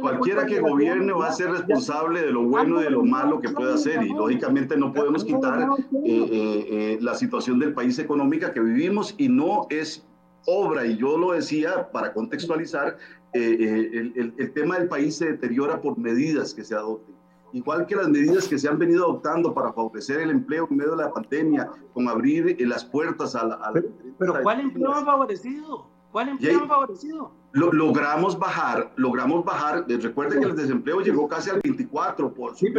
[0.00, 3.48] Cualquiera que gobierne va a ser responsable de lo bueno y de lo malo que
[3.48, 8.52] pueda hacer y lógicamente no podemos quitar eh, eh, eh, la situación del país económica
[8.52, 10.06] que vivimos y no es
[10.48, 12.96] obra, y yo lo decía para contextualizar,
[13.34, 17.14] eh, eh, el, el, tema del país se deteriora por medidas que se adopten.
[17.52, 20.92] Igual que las medidas que se han venido adoptando para favorecer el empleo en medio
[20.92, 23.72] de la pandemia, con abrir eh, las puertas a la...
[24.18, 25.86] pero, ¿cuál empleo ha favorecido?
[26.10, 27.30] ¿Cuál empleo ha favorecido?
[27.52, 32.76] logramos bajar, logramos bajar, recuerden que el desempleo llegó casi al 24 por sí, y,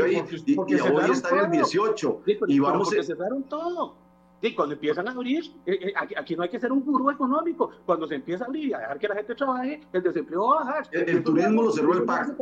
[0.58, 3.04] hoy está en el 18 y vamos a...
[3.04, 4.09] cerraron todo.
[4.42, 7.72] Y cuando empiezan a abrir, eh, eh, aquí, no hay que ser un gurú económico.
[7.86, 10.62] Cuando se empieza a abrir y a dejar que la gente trabaje, el desempleo va
[10.62, 10.88] a bajar.
[10.92, 12.38] El, turismo lo cerró el PAC.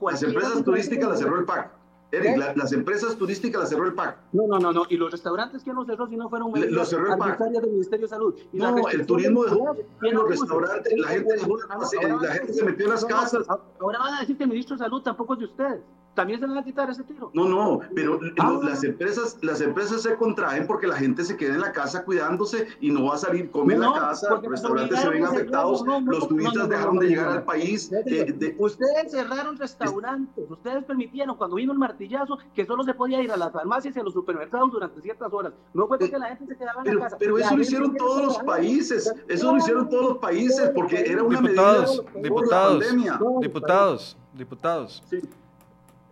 [0.00, 1.70] Las empresas turísticas la cerró el PAC.
[2.10, 4.16] Eric, las empresas turísticas las cerró el PAC.
[4.32, 4.82] No, no, no, no.
[4.88, 7.38] Y los restaurantes que no cerró si no fueron los cerró el PAC.
[7.38, 8.34] del Ministerio de Salud.
[8.52, 13.04] Y no, el turismo dejó los restaurantes, la gente, la gente se metió en las
[13.04, 13.46] casas.
[13.48, 15.80] Ahora van a decir que el ministro de Salud tampoco es de ustedes
[16.14, 17.30] también se van a quitar ese tiro.
[17.34, 18.60] No, no, pero ah.
[18.62, 22.68] las empresas, las empresas se contraen porque la gente se queda en la casa cuidándose
[22.80, 26.28] y no va a salir, come en la casa, los restaurantes se ven afectados, los
[26.28, 27.90] turistas dejaron de llegar al país.
[28.06, 33.32] Eh, ustedes cerraron restaurantes, ustedes permitieron cuando vino el martillazo que solo se podía ir
[33.32, 35.52] a las farmacias y a los supermercados durante ciertas horas.
[35.72, 37.16] No fue porque la gente se quedaba en la casa.
[37.18, 41.22] Pero eso lo hicieron todos los países, eso lo hicieron todos los países porque era
[41.22, 42.96] una diputados, medida diputados,
[43.40, 45.02] diputados, diputados.
[45.08, 45.20] Sí.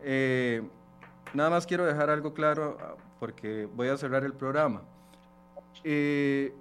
[0.03, 0.63] Eh,
[1.35, 4.83] nada más quiero dejar algo claro ah, porque voy a cerrar el programa.
[5.85, 6.53] Eh,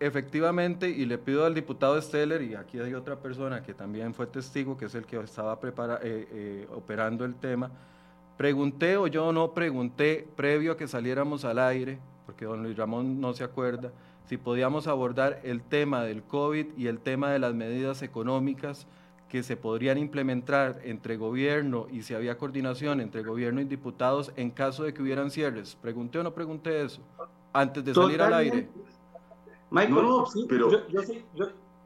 [0.00, 4.26] efectivamente, y le pido al diputado Steller, y aquí hay otra persona que también fue
[4.26, 5.58] testigo, que es el que estaba
[6.02, 7.70] eh, operando el tema,
[8.36, 13.20] pregunté o yo no pregunté previo a que saliéramos al aire, porque don Luis Ramón
[13.20, 13.92] no se acuerda,
[14.26, 18.86] si podíamos abordar el tema del COVID y el tema de las medidas económicas
[19.32, 24.50] que se podrían implementar entre gobierno y si había coordinación entre gobierno y diputados en
[24.50, 25.74] caso de que hubieran cierres.
[25.74, 27.00] ¿Pregunté o no pregunté eso?
[27.50, 28.68] Antes de salir al aire.
[29.70, 30.04] Michael,
[30.46, 30.68] pero...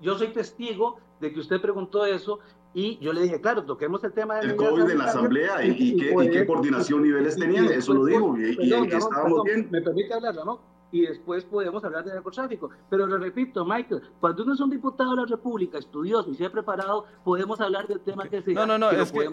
[0.00, 2.40] yo, soy, testigo de que usted preguntó eso
[2.74, 6.44] y yo le dije, claro, toquemos el tema del COVID en la Asamblea y, qué,
[6.48, 9.68] coordinación niveles tenían, eso lo digo, y, que estábamos bien.
[9.70, 10.60] ¿Me permite hablar, no?
[10.92, 12.70] Y después podemos hablar de narcotráfico.
[12.88, 16.46] Pero lo repito, Michael, cuando uno es un diputado de la República, estudioso y se
[16.46, 18.54] ha preparado, podemos hablar del tema que sea.
[18.54, 19.28] No, no, no, es que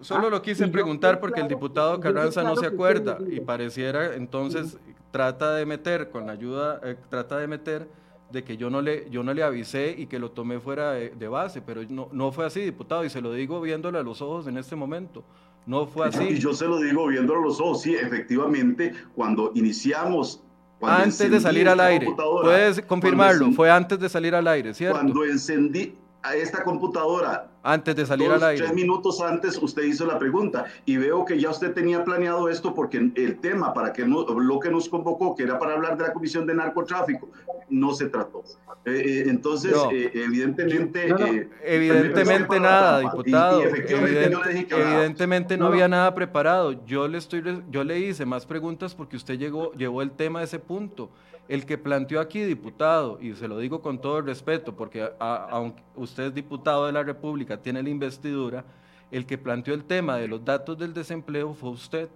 [0.00, 4.78] solo lo quise ah, preguntar porque el diputado Carranza no se acuerda y pareciera entonces
[5.10, 7.88] trata de meter con la ayuda, eh, trata de meter
[8.30, 11.10] de que yo no le yo no le avisé y que lo tomé fuera de,
[11.10, 14.22] de, base, pero no, no fue así, diputado, y se lo digo viéndole a los
[14.22, 15.22] ojos en este momento.
[15.66, 16.24] No fue así.
[16.24, 20.42] Y yo se lo digo viéndole a los ojos, sí, efectivamente, cuando iniciamos
[20.82, 22.08] antes de salir al aire.
[22.42, 24.98] Puedes confirmarlo, fue antes de salir al aire, ¿cierto?
[24.98, 28.64] Cuando encendí a esta computadora antes de salir al aire.
[28.64, 32.74] Tres minutos antes usted hizo la pregunta y veo que ya usted tenía planeado esto
[32.74, 36.04] porque el tema para que no, lo que nos convocó, que era para hablar de
[36.04, 37.28] la Comisión de Narcotráfico,
[37.68, 38.42] no se trató.
[38.84, 41.48] Eh, eh, entonces, eh, evidentemente...
[41.64, 43.62] evidentemente nada, diputado.
[43.62, 46.84] evidentemente no había nada preparado.
[46.84, 50.42] Yo le, estoy, yo le hice más preguntas porque usted llegó, llevó el tema a
[50.42, 51.10] ese punto.
[51.48, 55.82] El que planteó aquí, diputado, y se lo digo con todo el respeto, porque aunque
[55.96, 58.64] usted es diputado de la República, tiene la investidura,
[59.10, 62.08] el que planteó el tema de los datos del desempleo fue usted.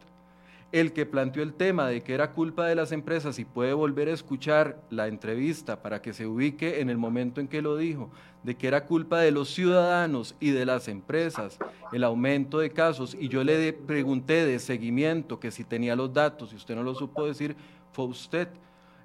[0.72, 4.08] El que planteó el tema de que era culpa de las empresas y puede volver
[4.08, 8.10] a escuchar la entrevista para que se ubique en el momento en que lo dijo,
[8.42, 11.58] de que era culpa de los ciudadanos y de las empresas
[11.92, 16.52] el aumento de casos y yo le pregunté de seguimiento que si tenía los datos
[16.52, 17.56] y usted no lo supo decir,
[17.92, 18.48] fue usted.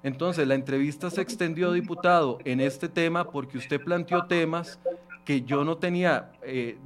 [0.02, 4.78] Entonces, la entrevista se extendió, diputado, en este tema porque usted planteó temas
[5.24, 6.78] que yo no tenía eh,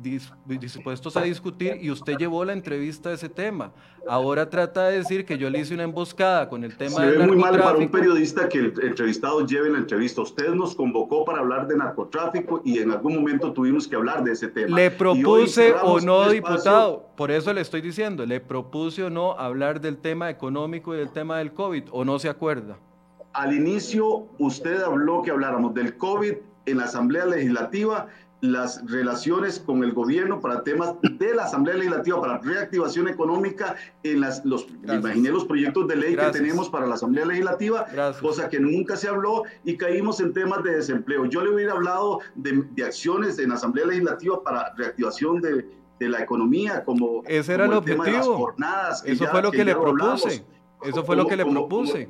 [0.44, 3.72] dispuestos a discutir y usted llevó la entrevista a ese tema.
[4.06, 7.26] Ahora trata de decir que yo le hice una emboscada con el tema Se ve
[7.26, 10.20] muy mal para un periodista que el entrevistado lleve la entrevista.
[10.20, 14.32] Usted nos convocó para hablar de narcotráfico y en algún momento tuvimos que hablar de
[14.32, 14.76] ese tema.
[14.76, 19.80] Le propuse o no, diputado, por eso le estoy diciendo, le propuse o no hablar
[19.80, 22.78] del tema económico y del tema del COVID, o no se acuerda.
[23.36, 28.06] Al inicio usted habló que habláramos del COVID en la Asamblea Legislativa,
[28.40, 34.22] las relaciones con el gobierno para temas de la Asamblea Legislativa, para reactivación económica, en
[34.22, 37.84] las, los, imaginé los proyectos de ley que tenemos para la Asamblea Legislativa,
[38.22, 41.26] cosa que nunca se habló y caímos en temas de desempleo.
[41.26, 45.68] Yo le hubiera hablado de, acciones en la Asamblea Legislativa para reactivación de,
[46.00, 48.38] de la economía, como, Ese era el, objetivo.
[48.38, 49.02] jornadas.
[49.04, 50.42] Eso fue lo que, le propuse.
[50.82, 52.08] Eso fue lo que le propuse.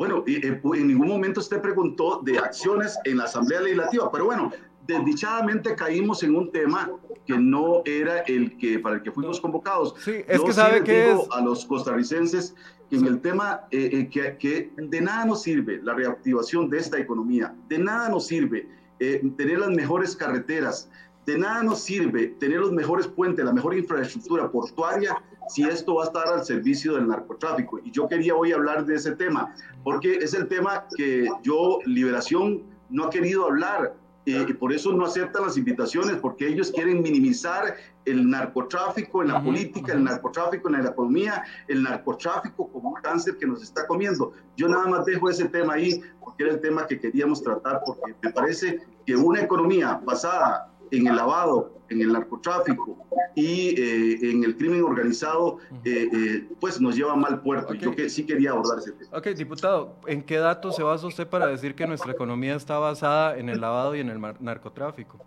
[0.00, 4.50] Bueno, en ningún momento usted preguntó de acciones en la Asamblea Legislativa, pero bueno,
[4.86, 6.90] desdichadamente caímos en un tema
[7.26, 9.94] que no era el que para el que fuimos convocados.
[10.02, 11.18] Sí, es que sabe que es...
[11.30, 12.54] a los costarricenses
[12.88, 16.78] que en el tema eh, eh, que, que, de nada nos sirve la reactivación de
[16.78, 18.70] esta economía, de nada nos sirve
[19.00, 20.88] eh, tener las mejores carreteras,
[21.26, 26.04] de nada nos sirve tener los mejores puentes, la mejor infraestructura portuaria si esto va
[26.04, 27.80] a estar al servicio del narcotráfico.
[27.84, 32.62] Y yo quería hoy hablar de ese tema, porque es el tema que yo, Liberación,
[32.88, 33.94] no ha querido hablar
[34.26, 37.74] y por eso no aceptan las invitaciones, porque ellos quieren minimizar
[38.04, 43.38] el narcotráfico en la política, el narcotráfico en la economía, el narcotráfico como un cáncer
[43.38, 44.32] que nos está comiendo.
[44.56, 48.14] Yo nada más dejo ese tema ahí, porque era el tema que queríamos tratar, porque
[48.22, 52.96] me parece que una economía basada en el lavado, en el narcotráfico
[53.34, 57.74] y eh, en el crimen organizado, eh, eh, pues nos lleva a mal puerto.
[57.74, 59.10] Yo que, sí quería abordar ese tema.
[59.12, 63.36] Ok, diputado, ¿en qué datos se basa usted para decir que nuestra economía está basada
[63.36, 65.18] en el lavado y en el narcotráfico?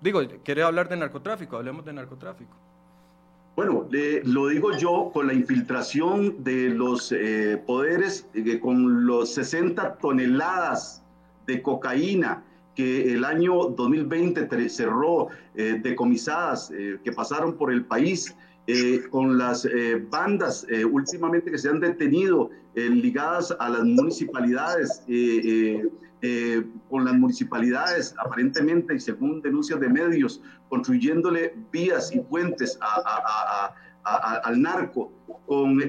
[0.00, 1.56] Digo, ¿quiere hablar de narcotráfico?
[1.56, 2.56] Hablemos de narcotráfico.
[3.56, 3.88] Bueno,
[4.24, 7.14] lo digo yo con la infiltración de los
[7.66, 8.26] poderes,
[8.60, 11.02] con los 60 toneladas
[11.46, 12.42] de cocaína
[12.74, 18.34] que el año 2020 cerró eh, decomisadas eh, que pasaron por el país,
[18.66, 19.68] eh, con las
[20.08, 25.02] bandas últimamente que se han detenido ligadas a las municipalidades,
[26.88, 32.78] con las municipalidades aparentemente y según denuncias de medios, construyéndole vías y puentes
[34.02, 35.12] al narco,
[35.44, 35.82] con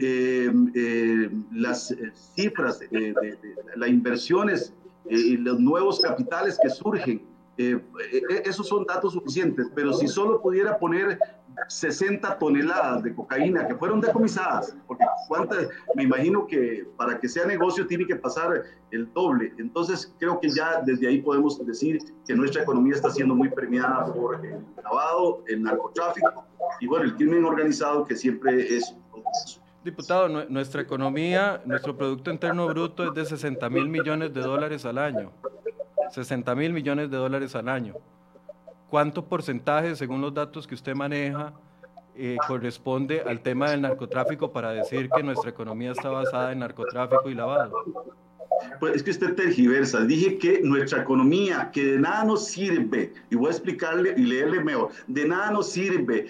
[1.54, 1.96] las
[2.36, 3.38] cifras de,
[3.78, 4.74] las inversiones
[5.10, 7.22] y los nuevos capitales que surgen.
[7.58, 7.80] Eh,
[8.12, 11.18] eh, esos son datos suficientes, pero si solo pudiera poner
[11.70, 17.46] 60 toneladas de cocaína que fueron decomisadas, porque cuántas, me imagino que para que sea
[17.46, 19.54] negocio tiene que pasar el doble.
[19.58, 24.14] Entonces creo que ya desde ahí podemos decir que nuestra economía está siendo muy premiada
[24.14, 26.46] por el lavado, el narcotráfico
[26.82, 28.96] y bueno, el crimen organizado que siempre es
[29.86, 34.98] Diputado, nuestra economía, nuestro Producto Interno Bruto es de 60 mil millones de dólares al
[34.98, 35.32] año.
[36.10, 37.94] 60 mil millones de dólares al año.
[38.90, 41.54] ¿Cuánto porcentaje, según los datos que usted maneja,
[42.16, 47.30] eh, corresponde al tema del narcotráfico para decir que nuestra economía está basada en narcotráfico
[47.30, 47.76] y lavado?
[48.80, 50.04] Pues es que usted tergiversa.
[50.04, 54.64] Dije que nuestra economía, que de nada nos sirve, y voy a explicarle y leerle
[54.64, 56.26] mejor, de nada nos sirve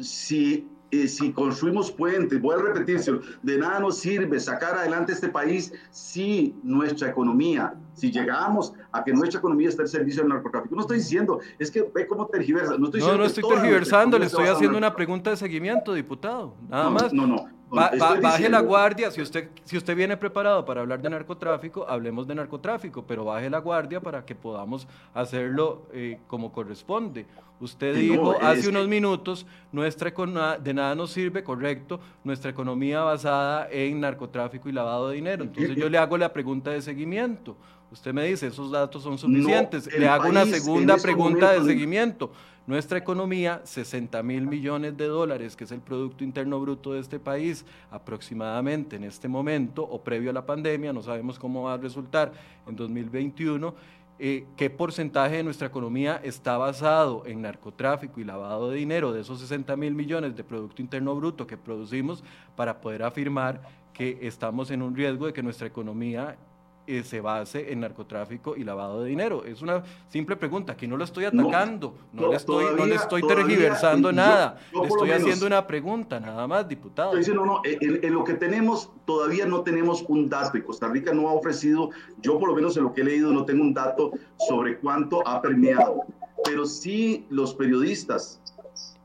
[0.00, 0.66] si
[1.08, 3.12] si construimos puentes, voy a repetirse,
[3.42, 9.12] de nada nos sirve sacar adelante este país si nuestra economía, si llegamos a que
[9.12, 10.74] nuestra economía esté al servicio del narcotráfico.
[10.74, 12.76] No estoy diciendo, es que ve cómo tergiversa.
[12.76, 16.54] No, estoy, no, no estoy tergiversando, le estoy haciendo una pregunta de seguimiento, diputado.
[16.68, 17.12] Nada más.
[17.12, 21.86] No, no baje la guardia, si usted, si usted viene preparado para hablar de narcotráfico,
[21.88, 27.26] hablemos de narcotráfico, pero baje la guardia para que podamos hacerlo eh, como corresponde.
[27.60, 30.10] Usted dijo hace unos minutos, nuestra
[30.58, 35.44] de nada nos sirve, correcto, nuestra economía basada en narcotráfico y lavado de dinero.
[35.44, 37.56] Entonces yo le hago la pregunta de seguimiento.
[37.92, 39.86] Usted me dice, esos datos son suficientes.
[39.92, 42.32] le hago una segunda pregunta de seguimiento.
[42.70, 47.18] Nuestra economía, 60 mil millones de dólares, que es el Producto Interno Bruto de este
[47.18, 51.78] país, aproximadamente en este momento o previo a la pandemia, no sabemos cómo va a
[51.78, 52.32] resultar
[52.68, 53.74] en 2021.
[54.20, 59.22] Eh, ¿Qué porcentaje de nuestra economía está basado en narcotráfico y lavado de dinero de
[59.22, 62.22] esos 60 mil millones de Producto Interno Bruto que producimos
[62.54, 63.62] para poder afirmar
[63.92, 66.38] que estamos en un riesgo de que nuestra economía
[66.86, 69.44] eh, se base en narcotráfico y lavado de dinero.
[69.44, 73.22] Es una simple pregunta, aquí no lo estoy atacando, no, le estoy, no le estoy
[73.22, 77.12] tergiversando nada, le estoy haciendo una pregunta, nada más, diputado.
[77.34, 81.28] no, no, en, lo que tenemos todavía no tenemos un dato y Costa Rica no
[81.28, 81.90] ha ofrecido,
[82.22, 84.12] yo por lo menos en lo que he leído no tengo un dato
[84.48, 86.02] sobre cuánto ha premiado,
[86.44, 88.40] pero sí los periodistas,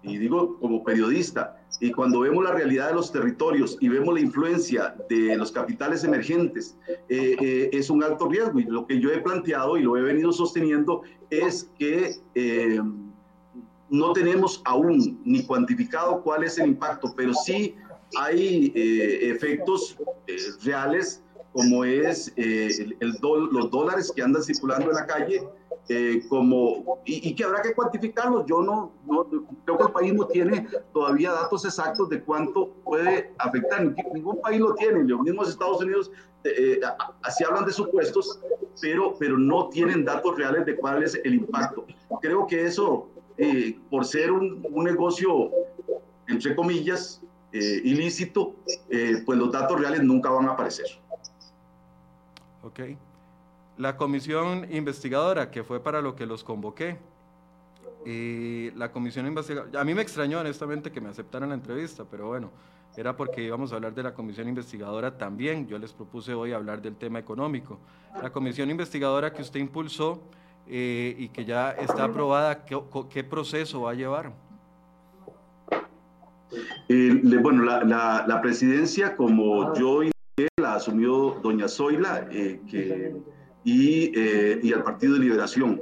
[0.02, 4.22] y digo como periodista, y cuando vemos la realidad de los territorios y vemos la
[4.22, 6.78] influencia de los capitales emergentes,
[7.10, 8.60] eh, eh, es un alto riesgo.
[8.60, 12.80] Y lo que yo he planteado y lo he venido sosteniendo es que eh,
[13.90, 17.76] no tenemos aún ni cuantificado cuál es el impacto, pero sí
[18.18, 19.98] hay efectos
[20.64, 21.22] reales
[21.52, 25.44] como es el, los dólares que andan circulando en la calle
[25.88, 28.46] eh, como, y, que habrá que cuantificarlos.
[28.48, 29.28] Yo no, no,
[29.66, 33.94] creo que el país no tiene todavía datos exactos de cuánto puede afectar.
[34.14, 35.04] Ningún país lo tiene.
[35.04, 36.12] Los mismos Estados Unidos
[36.44, 36.82] eh, eh,
[37.22, 38.40] así hablan de supuestos,
[38.82, 41.86] pero, pero no tienen datos reales de cuál es el impacto.
[42.22, 43.08] Creo que eso,
[43.92, 45.52] por ser un, un, negocio,
[46.28, 47.22] entre comillas,
[47.52, 48.56] ilícito,
[49.26, 50.88] pues los datos reales nunca van a aparecer.
[52.64, 52.80] Ok
[53.78, 56.98] la comisión investigadora, que fue para lo que los convoqué,
[58.06, 62.28] y la comisión investigadora, a mí me extrañó honestamente que me aceptaran la entrevista, pero
[62.28, 62.52] bueno,
[62.96, 66.82] era porque íbamos a hablar de la comisión investigadora también, yo les propuse hoy hablar
[66.82, 67.80] del tema económico.
[68.22, 70.22] La comisión investigadora que usted impulsó
[70.68, 74.32] eh, y que ya está aprobada, ¿qué, proceso va a llevar?
[76.88, 80.02] Bueno, la, presidencia, como yo
[80.58, 83.16] la asumió doña Zoila, eh, que
[83.66, 85.82] y, eh, y al Partido de Liberación.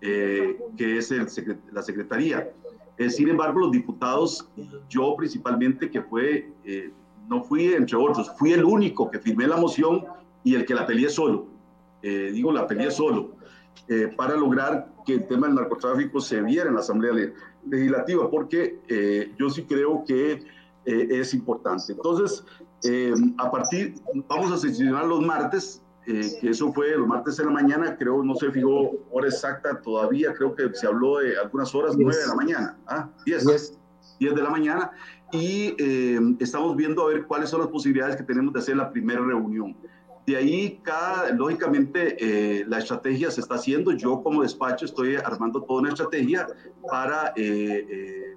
[0.00, 1.26] que es el,
[1.72, 2.50] la Secretaría.
[3.08, 4.48] sin embargo, los diputados,
[4.88, 6.52] yo principalmente, que fue,
[7.28, 10.04] no fui entre otros, fui el único que firmé la moción
[10.42, 11.46] y el que la peleé solo.
[12.02, 13.36] digo, la peleé solo.
[14.16, 17.12] para lograr que el tema del narcotráfico se viera en la Asamblea
[17.64, 18.80] Legislativa, porque
[19.38, 20.42] yo sí creo que
[20.84, 21.92] es importante.
[21.92, 22.44] Entonces,
[22.84, 23.94] eh, a partir,
[24.28, 28.24] vamos a sesionar los martes, eh, que eso fue los martes de la mañana, creo,
[28.24, 32.26] no se fijó hora exacta todavía, creo que se habló de algunas horas, 9 de
[32.26, 33.08] la mañana, ¿ah?
[33.24, 33.46] 10,
[34.18, 34.34] 10.
[34.34, 34.90] de la mañana,
[35.30, 38.90] y eh, estamos viendo a ver cuáles son las posibilidades que tenemos de hacer la
[38.90, 39.76] primera reunión.
[40.26, 43.90] De ahí, cada, lógicamente, la estrategia se está haciendo.
[43.90, 46.46] Yo como despacho estoy armando toda una estrategia
[46.88, 47.34] para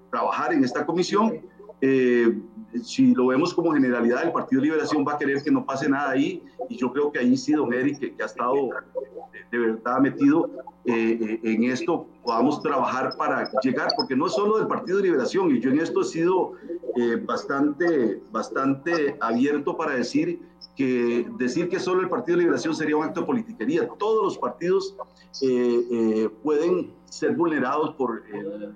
[0.09, 1.43] trabajar en esta comisión
[1.81, 2.41] eh,
[2.83, 5.89] si lo vemos como generalidad, el Partido de Liberación va a querer que no pase
[5.89, 8.69] nada ahí, y yo creo que ahí sí, don Eric, que, ha estado
[9.51, 10.49] de, verdad metido
[10.85, 15.03] eh, eh, en esto, podamos trabajar para llegar, porque no es solo del Partido de
[15.03, 16.53] Liberación, y yo en esto he sido
[17.25, 20.39] bastante, bastante abierto para decir
[20.77, 23.87] que decir que solo el Partido de Liberación sería un acto de politiquería.
[23.99, 24.95] Todos los partidos
[26.41, 28.75] pueden ser vulnerados por el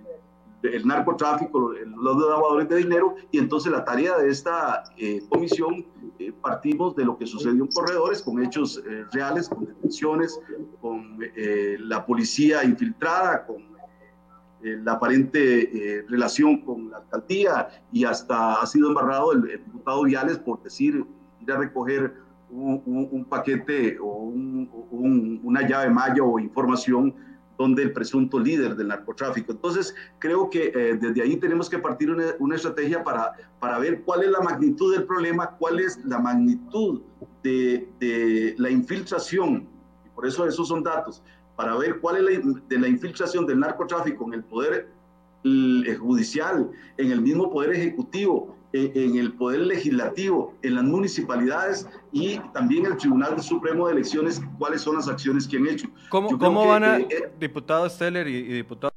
[0.63, 5.85] el narcotráfico, los lavadores de dinero, y entonces la tarea de esta eh, comisión
[6.19, 10.39] eh, partimos de lo que sucedió en corredores, con hechos eh, reales, con detenciones,
[10.81, 11.17] con
[11.79, 13.69] la policía infiltrada, con
[14.61, 20.61] la aparente relación con la alcaldía, y hasta ha sido embarrado el, diputado Viales por
[20.61, 21.05] decir,
[21.39, 22.13] ir a recoger
[22.49, 24.31] un, paquete o
[25.43, 27.15] una llave malla o información
[27.59, 29.51] donde el presunto líder del narcotráfico.
[29.51, 34.23] Entonces, creo que eh, desde ahí tenemos que partir una, estrategia para, para ver cuál
[34.23, 37.01] es la magnitud del problema, cuál es la magnitud
[37.43, 39.67] de, la infiltración,
[40.05, 41.21] y por eso esos son datos,
[41.57, 44.89] para ver cuál es de la infiltración del narcotráfico en el poder
[45.43, 52.85] judicial, en el mismo poder ejecutivo, en el Poder Legislativo, en las municipalidades y también
[52.85, 55.87] el Tribunal Supremo de Elecciones, cuáles son las acciones que han hecho.
[56.09, 58.93] ¿Cómo, cómo van a, eh, eh, diputado Steller y, diputado,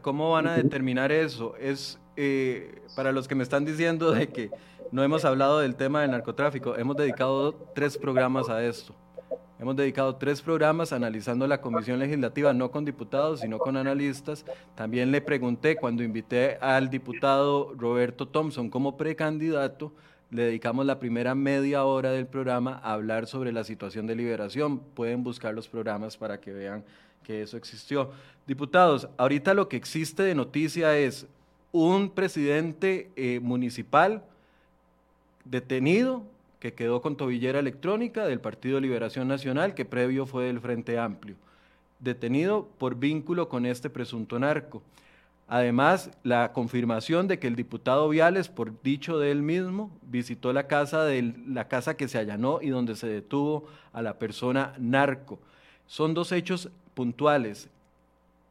[0.00, 1.54] cómo van a determinar eso?
[1.56, 4.50] Es eh, para los que me están diciendo de que
[4.90, 8.94] no hemos hablado del tema del narcotráfico, hemos dedicado tres programas a esto.
[9.60, 14.46] Hemos dedicado tres programas analizando la comisión legislativa, no con diputados, sino con analistas.
[14.74, 19.92] También le pregunté cuando invité al diputado Roberto Thompson como precandidato,
[20.30, 24.78] le dedicamos la primera media hora del programa a hablar sobre la situación de liberación.
[24.78, 26.82] Pueden buscar los programas para que vean
[27.22, 28.12] que eso existió.
[28.46, 31.26] Diputados, ahorita lo que existe de noticia es
[31.70, 34.24] un presidente eh, municipal
[35.44, 36.22] detenido
[36.60, 41.34] que quedó con tobillera electrónica del Partido Liberación Nacional, que previo fue del Frente Amplio,
[41.98, 44.82] detenido por vínculo con este presunto narco.
[45.48, 50.68] Además, la confirmación de que el diputado Viales, por dicho de él mismo, visitó la
[50.68, 55.40] casa, de la casa que se allanó y donde se detuvo a la persona narco.
[55.86, 57.68] Son dos hechos puntuales.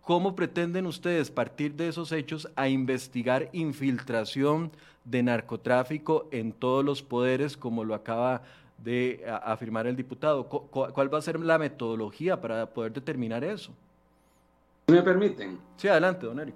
[0.10, 4.72] ¿Cómo pretenden ustedes partir de esos hechos a investigar infiltración
[5.06, 8.42] de narcotráfico en todos los poderes, como lo acaba
[8.80, 10.48] de afirmar el diputado.
[10.48, 13.72] ¿Cuál va a ser la metodología para poder determinar eso?
[14.88, 15.60] ¿Me permiten?
[15.78, 16.56] Sí, adelante, don Eric.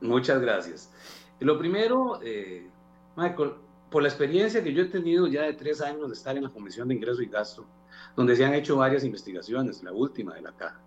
[0.00, 0.90] Muchas gracias.
[1.40, 2.66] Lo primero, eh,
[3.14, 3.56] Michael,
[3.90, 6.48] por la experiencia que yo he tenido ya de tres años de estar en la
[6.48, 7.66] Comisión de Ingreso y Gasto,
[8.16, 10.80] donde se han hecho varias investigaciones, la última de la caja,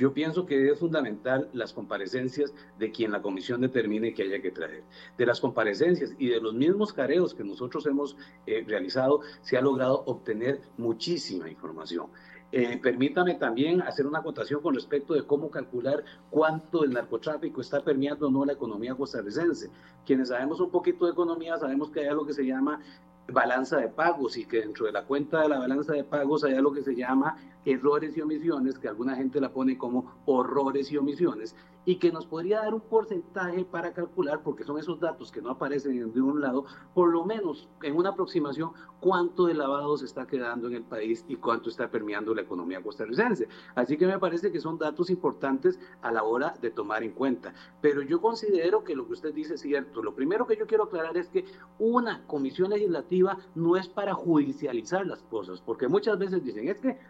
[0.00, 4.50] yo pienso que es fundamental las comparecencias de quien la comisión determine que haya que
[4.50, 4.82] traer.
[5.18, 9.60] De las comparecencias y de los mismos careos que nosotros hemos eh, realizado, se ha
[9.60, 12.06] logrado obtener muchísima información.
[12.52, 17.84] Eh, permítame también hacer una acotación con respecto de cómo calcular cuánto el narcotráfico está
[17.84, 19.70] permeando o no la economía costarricense.
[20.06, 22.80] Quienes sabemos un poquito de economía sabemos que hay algo que se llama
[23.28, 26.54] balanza de pagos y que dentro de la cuenta de la balanza de pagos hay
[26.54, 30.96] algo que se llama errores y omisiones, que alguna gente la pone como horrores y
[30.96, 31.54] omisiones,
[31.90, 35.50] y que nos podría dar un porcentaje para calcular, porque son esos datos que no
[35.50, 36.64] aparecen de ningún lado,
[36.94, 38.70] por lo menos en una aproximación,
[39.00, 42.80] cuánto de lavado se está quedando en el país y cuánto está permeando la economía
[42.80, 43.48] costarricense.
[43.74, 47.54] Así que me parece que son datos importantes a la hora de tomar en cuenta.
[47.80, 50.00] Pero yo considero que lo que usted dice es cierto.
[50.00, 51.44] Lo primero que yo quiero aclarar es que
[51.80, 57.00] una comisión legislativa no es para judicializar las cosas, porque muchas veces dicen, es que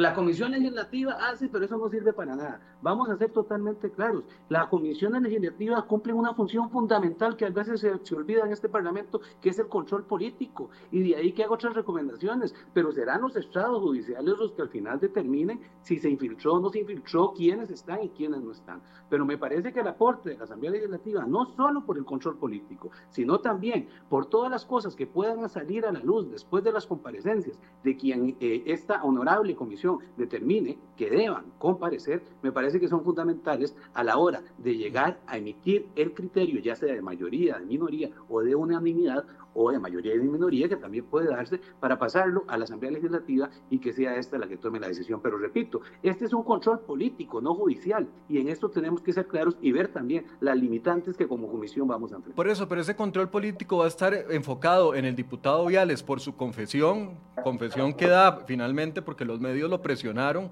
[0.00, 2.58] La comisión legislativa hace, pero eso no sirve para nada.
[2.80, 4.24] Vamos a ser totalmente claros.
[4.48, 8.70] La comisión legislativa cumple una función fundamental que a veces se, se, olvida en este
[8.70, 10.70] Parlamento, que es el control político.
[10.90, 12.54] Y de ahí que hago otras recomendaciones.
[12.72, 16.70] Pero serán los estados judiciales los que al final determinen si se infiltró o no
[16.70, 18.80] se infiltró, quiénes están y quiénes no están.
[19.10, 22.38] Pero me parece que el aporte de la Asamblea Legislativa, no solo por el control
[22.38, 26.72] político, sino también por todas las cosas que puedan salir a la luz después de
[26.72, 32.88] las comparecencias de quien eh, esta honorable comisión determine que deban comparecer, me parece que
[32.88, 37.58] son fundamentales a la hora de llegar a emitir el criterio, ya sea de mayoría,
[37.58, 39.24] de minoría o de unanimidad
[39.54, 42.92] o de mayoría y de minoría, que también puede darse para pasarlo a la Asamblea
[42.92, 45.20] Legislativa y que sea esta la que tome la decisión.
[45.22, 49.26] Pero repito, este es un control político, no judicial, y en esto tenemos que ser
[49.26, 52.36] claros y ver también las limitantes que como comisión vamos a enfrentar.
[52.36, 56.20] Por eso, pero ese control político va a estar enfocado en el diputado Viales por
[56.20, 60.50] su confesión, confesión que da finalmente porque los medios lo presionaron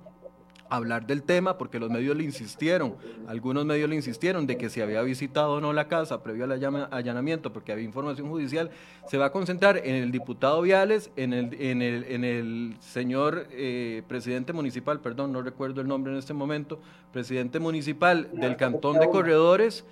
[0.70, 2.94] hablar del tema porque los medios le insistieron,
[3.26, 6.52] algunos medios le insistieron de que si había visitado o no la casa previo al
[6.90, 8.70] allanamiento porque había información judicial,
[9.06, 13.46] se va a concentrar en el diputado Viales, en el, en el, en el señor
[13.50, 16.80] eh, presidente municipal, perdón, no recuerdo el nombre en este momento,
[17.12, 19.84] presidente municipal del Cantón de Corredores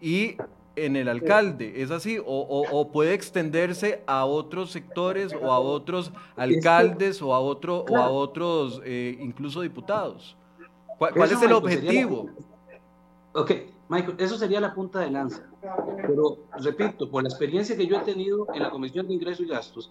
[0.00, 0.36] y
[0.76, 2.18] en el alcalde, ¿es así?
[2.24, 8.10] O, puede extenderse a otros sectores o a otros alcaldes o a, otro, o a
[8.10, 10.36] otros eh, incluso diputados.
[10.98, 12.30] ¿Cuál, es el objetivo?
[13.32, 13.52] Ok,
[13.88, 15.42] Michael, eso sería la punta de lanza.
[16.06, 19.48] Pero, repito, por la experiencia que yo he tenido en la Comisión de Ingresos y
[19.48, 19.90] Gastos,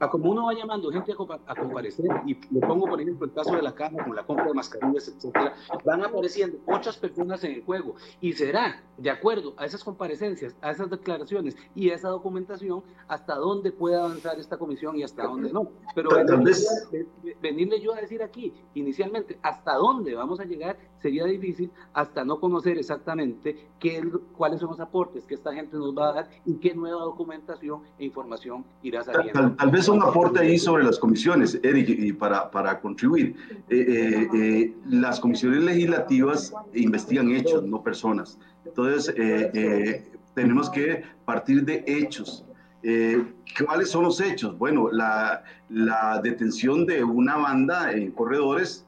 [0.00, 1.12] a como uno va llamando gente
[1.46, 4.46] a, comparecer, y le pongo, por ejemplo, el caso de la Caja, con la compra
[4.46, 7.94] de mascarillas, etcétera, van apareciendo otras personas en el juego.
[8.20, 13.34] Y será, de acuerdo a esas comparecencias, a esas declaraciones y a esa documentación, hasta
[13.36, 15.70] dónde puede avanzar esta comisión y hasta dónde no.
[15.94, 16.10] Pero
[17.40, 20.76] venirle yo a decir aquí, inicialmente, hasta dónde vamos a llegar,
[21.06, 24.02] sería difícil hasta no conocer exactamente qué,
[24.36, 27.82] cuáles son los aportes que esta gente nos va a dar y qué nueva documentación
[27.96, 29.52] e información irá saliendo.
[29.52, 33.36] Tal, vez un aporte ahí sobre las comisiones, Eric, y para, para contribuir.
[33.68, 38.36] Eh, eh, eh, las comisiones legislativas investigan hechos, no personas.
[38.64, 39.14] Entonces,
[40.34, 42.44] tenemos que partir de hechos.
[43.64, 44.58] ¿Cuáles son los hechos?
[44.58, 48.84] Bueno, la, la detención de una banda en corredores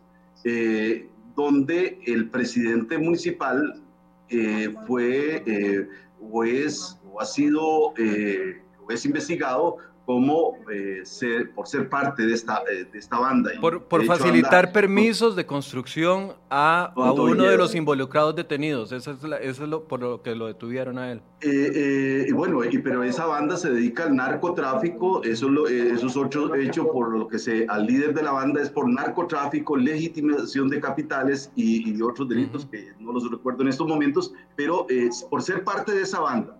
[1.38, 3.80] donde el presidente municipal
[4.28, 5.88] eh, fue eh,
[6.20, 9.76] o, es, o ha sido eh, o es investigado
[10.08, 13.50] como eh, ser, por ser parte de esta, eh, de esta banda.
[13.60, 18.90] Por, por facilitar permisos de construcción a, a, uno de los involucrados detenidos.
[18.92, 21.20] Eso es, eso es lo, por lo que lo detuvieron a él.
[21.42, 25.22] Eh, bueno, y, pero esa banda se dedica al narcotráfico.
[25.24, 28.70] Eso, lo, esos ocho hechos por lo que se, al líder de la banda es
[28.70, 33.86] por narcotráfico, legitimación de capitales y, y otros delitos que no los recuerdo en estos
[33.86, 34.86] momentos, pero
[35.28, 36.57] por ser parte de esa banda.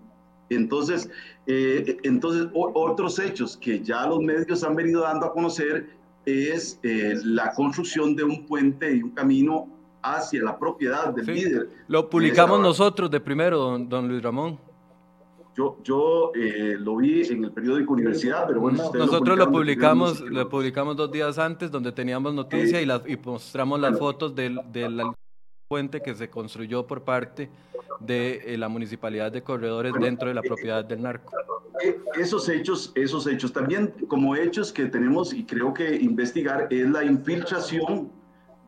[0.51, 1.11] Entonces,
[1.47, 5.91] eh, entonces otros hechos que ya los medios han venido dando a conocer
[6.25, 9.69] es eh, la construcción de un puente y un camino
[10.03, 11.69] hacia la propiedad del líder.
[11.89, 14.59] Lo publicamos nosotros de primero, don, Luis Ramón.
[15.57, 20.49] Yo, yo eh, lo vi en el periódico Universidad, pero bueno, nosotros lo, publicamos, lo
[20.49, 25.03] publicamos dos días antes, donde teníamos noticia y, y mostramos las fotos del, del
[25.69, 27.51] puente que se construyó por parte
[28.01, 31.33] de eh, la municipalidad de Corredores dentro de la propiedad del narco.
[31.85, 36.89] Eh, esos hechos, esos hechos también como hechos que tenemos y creo que investigar es
[36.89, 38.11] la infiltración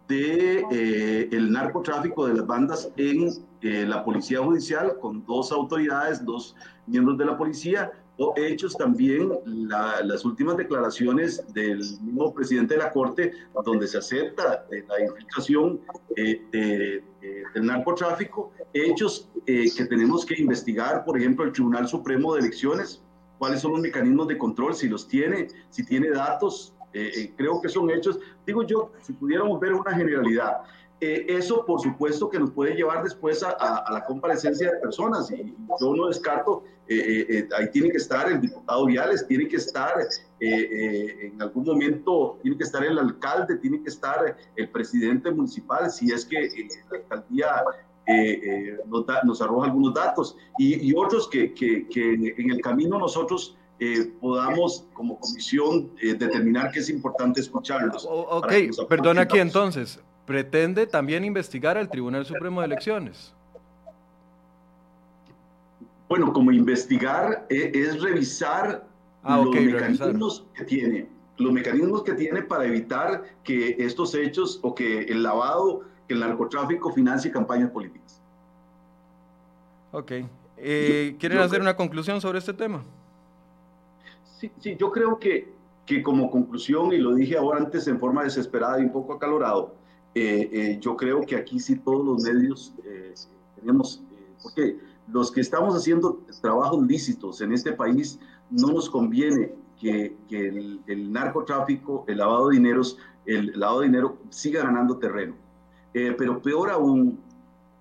[0.06, 3.30] de eh, el narcotráfico de las bandas en
[3.62, 7.92] la policía judicial con dos autoridades, dos miembros de la policía
[8.36, 13.32] hechos también las últimas declaraciones del mismo presidente de la Corte,
[13.64, 15.80] donde se acepta la infiltración
[16.16, 17.02] eh,
[17.54, 23.02] del narcotráfico, hechos eh, que tenemos que investigar, por ejemplo, el Tribunal Supremo de Elecciones,
[23.38, 27.68] cuáles son los mecanismos de control, si los tiene, si tiene datos, eh, creo que
[27.68, 30.58] son hechos, digo yo, si pudiéramos ver una generalidad.
[31.00, 35.54] Eh, eso, por supuesto, que nos puede llevar después a, la comparecencia de personas y
[35.80, 39.94] yo no descarto, eh, eh, ahí tiene que estar el diputado Viales, tiene que estar
[40.40, 46.12] en algún momento, tiene que estar el alcalde, tiene que estar el presidente municipal, si
[46.12, 46.50] es que
[46.90, 47.64] la alcaldía
[49.24, 50.36] nos, arroja algunos datos.
[50.58, 53.56] Y, otros que, que, que, en el camino nosotros
[54.20, 58.06] podamos como comisión determinar que es importante escucharlos.
[58.06, 58.52] ok,
[58.86, 59.98] perdona aquí entonces
[60.30, 63.34] pretende también investigar al Tribunal Supremo de Elecciones.
[66.08, 68.86] Bueno, como investigar eh, es, revisar
[69.24, 71.08] ah, los mecanismos que tiene.
[71.36, 76.20] los mecanismos que tiene para evitar que estos hechos o que el lavado, que el
[76.20, 78.22] narcotráfico financie campañas políticas.
[79.90, 80.12] Ok.
[80.58, 82.84] Eh, ¿Quieren hacer una conclusión sobre este tema?
[84.38, 85.52] Sí, sí, yo creo que,
[85.84, 89.79] que como conclusión, y lo dije ahora antes en forma desesperada y un poco acalorado,
[90.14, 92.74] eh, eh, yo creo que aquí sí todos los medios
[93.56, 94.02] tenemos,
[94.42, 94.78] porque
[95.12, 98.18] los que estamos haciendo trabajos lícitos en este país,
[98.50, 104.62] no nos conviene que, el, narcotráfico, el lavado de dineros, el lavado de dinero siga
[104.62, 105.34] ganando terreno.
[105.94, 107.18] Eh, pero peor aún,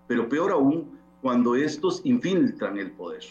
[0.08, 3.24] pero peor aún cuando estos infiltran el poder.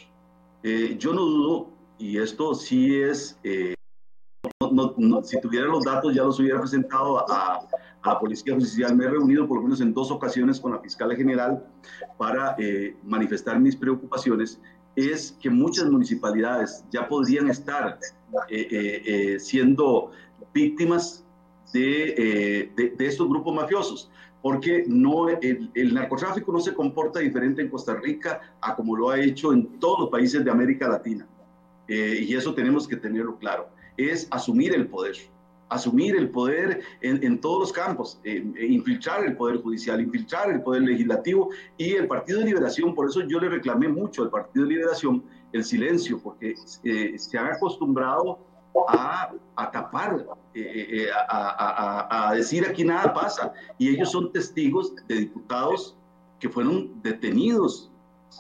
[0.63, 3.75] Eh, yo no dudo, y esto sí es, eh,
[5.23, 7.67] si tuviera los datos ya los hubiera presentado a,
[8.09, 8.97] la Policía Judicial.
[8.97, 11.65] Me he reunido por lo menos en dos ocasiones con la Fiscal General
[12.17, 12.57] para
[13.05, 14.61] manifestar mis preocupaciones
[15.07, 17.99] es que muchas municipalidades ya podrían estar
[18.51, 20.11] eh, eh, eh, siendo
[20.53, 21.25] víctimas
[21.73, 24.11] de, de, estos grupos mafiosos,
[24.43, 29.11] porque no, el, el, narcotráfico no se comporta diferente en Costa Rica a como lo
[29.11, 31.29] ha hecho en todos los países de América Latina.
[31.87, 35.17] y eso tenemos que tenerlo claro, es asumir el poder
[35.69, 40.51] asumir el poder en, en todos los campos, eh, eh, infiltrar el poder judicial, infiltrar
[40.51, 44.31] el poder legislativo y el Partido de Liberación, por eso yo le reclamé mucho al
[44.31, 46.55] Partido de Liberación el silencio, porque
[46.85, 48.39] eh, se han acostumbrado
[48.89, 50.27] a, a tapar,
[51.29, 55.97] a, a, decir aquí nada pasa, y ellos son testigos de diputados
[56.39, 57.91] que fueron detenidos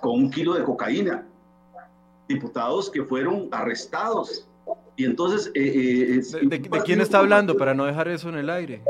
[0.00, 1.26] con un kilo de cocaína,
[2.28, 4.47] diputados que fueron arrestados
[4.98, 5.52] y entonces...
[5.54, 8.82] Eh, eh, ¿De, quién está hablando para no dejar eso en el aire?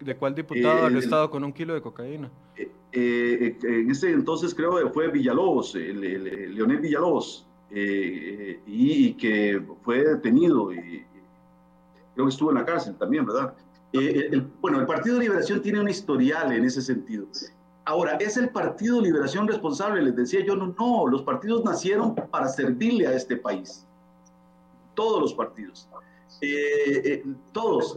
[0.00, 2.30] ¿De, cuál diputado ha estado con un kilo de cocaína?
[2.90, 11.04] Eh, en ese entonces creo que fue Villalobos, Leonel Villalobos, y, que fue detenido y
[12.14, 13.52] creo que estuvo en la cárcel también, ¿verdad?
[14.62, 17.26] bueno, el Partido de Liberación tiene un historial en ese sentido.
[17.84, 20.00] Ahora, ¿es el Partido de Liberación responsable?
[20.00, 23.86] Les decía yo, no, no, los partidos nacieron para servirle a este país
[24.94, 25.88] todos los partidos,
[26.40, 27.96] eh, eh, todos,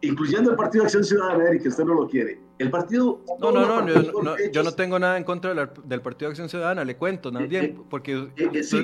[0.00, 2.40] incluyendo el Partido de Acción Ciudadana, Eric, que usted no lo quiere.
[2.58, 3.20] El partido...
[3.40, 6.96] No, no, no, yo no, tengo nada en contra del Partido de Acción Ciudadana, le
[6.96, 8.28] cuento, nadie, eh, porque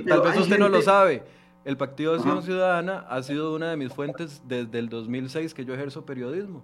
[0.07, 1.23] tal vez usted no lo sabe.
[1.65, 5.65] El Partido de Acción Ciudadana ha sido una de mis fuentes desde el 2006 que
[5.65, 6.63] yo ejerzo periodismo,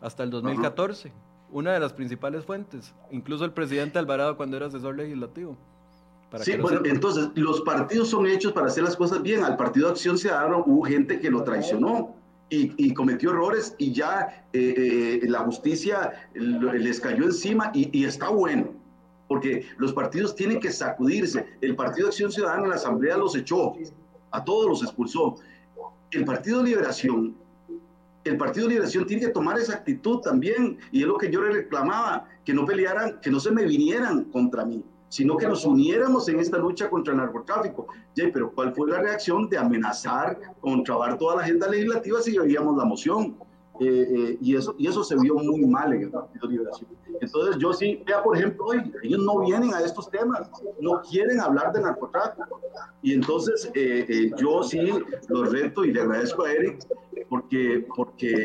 [0.00, 1.12] hasta el 2014.
[1.50, 5.56] Una de las principales fuentes, incluso el presidente Alvarado cuando era asesor legislativo
[6.42, 9.44] sí, bueno, entonces los partidos son hechos para hacer las cosas bien.
[9.44, 12.14] Al Partido de Acción Ciudadana hubo gente que lo traicionó
[12.48, 18.72] y, cometió errores y ya eh, eh, la justicia les cayó encima y, está bueno,
[19.28, 21.46] porque los partidos tienen que sacudirse.
[21.60, 23.74] El Partido de Acción Ciudadana en la Asamblea los echó,
[24.30, 25.36] a todos los expulsó.
[26.12, 27.36] El Partido de Liberación,
[28.24, 31.42] el Partido de Liberación tiene que tomar esa actitud también y es lo que yo
[31.42, 34.84] le reclamaba, que no pelearan, que no se me vinieran contra mí
[35.16, 37.86] sino que nos uniéramos en esta lucha contra el narcotráfico.
[38.14, 42.76] pero ¿cuál fue la reacción de amenazar con trabar toda la agenda legislativa si veíamos
[42.76, 43.34] la moción?
[43.80, 46.90] Eh, eh, y, eso, y eso se vio muy mal en el Partido de Liberación.
[47.18, 51.40] Entonces yo sí, vea por ejemplo hoy, ellos no vienen a estos temas, no quieren
[51.40, 52.60] hablar de narcotráfico.
[53.00, 54.92] Y entonces eh, yo sí
[55.28, 56.86] los reto y le agradezco a Eric
[57.30, 58.44] porque, porque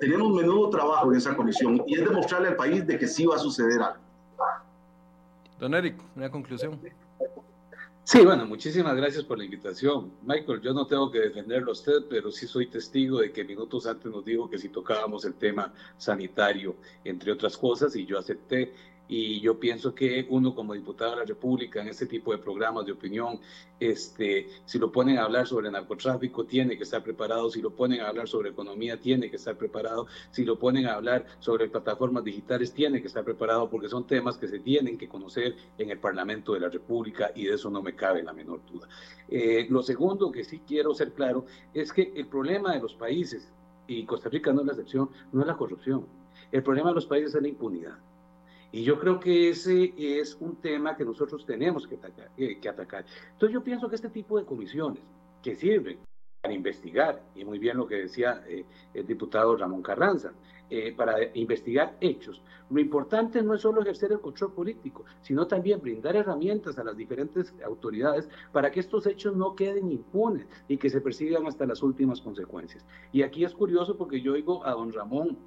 [0.00, 3.36] tenemos menudo trabajo en esa comisión y es demostrarle al país de que sí va
[3.36, 4.07] a suceder algo.
[5.58, 6.80] Don Eric, una conclusión.
[8.04, 10.12] Sí, bueno, muchísimas gracias por la invitación.
[10.22, 13.86] Michael, yo no tengo que defenderlo a usted, pero sí soy testigo de que minutos
[13.86, 18.72] antes nos dijo que si tocábamos el tema sanitario, entre otras cosas, y yo acepté
[19.08, 22.84] y yo pienso que uno como diputado de la República en este tipo de programas
[22.84, 23.40] de opinión,
[23.80, 28.02] este, si lo ponen a hablar sobre narcotráfico, tiene que estar preparado, si lo ponen
[28.02, 32.22] a hablar sobre economía, tiene que estar preparado, si lo ponen a hablar sobre plataformas
[32.22, 35.98] digitales, tiene que estar preparado porque son temas que se tienen que conocer en el
[35.98, 38.88] Parlamento de la República y de eso no me cabe la menor duda.
[39.28, 43.50] Eh, lo segundo que sí quiero ser claro es que el problema de los países,
[43.86, 46.06] y Costa Rica no es la excepción, no es la corrupción.
[46.52, 47.98] El problema de los países es la impunidad.
[48.70, 53.04] Y yo creo que ese es un tema que nosotros tenemos que atacar.
[53.32, 55.02] Entonces yo pienso que este tipo de comisiones
[55.42, 55.98] que sirven
[56.40, 58.64] para investigar, y muy bien lo que decía eh,
[58.94, 60.32] el diputado Ramón Carranza,
[60.70, 62.42] eh, para investigar hechos.
[62.70, 66.96] Lo importante no es solo ejercer el control político, sino también brindar herramientas a las
[66.96, 71.82] diferentes autoridades para que estos hechos no queden impunes y que se persigan hasta las
[71.82, 72.84] últimas consecuencias.
[73.12, 75.38] Y aquí es curioso porque yo oigo a don Ramón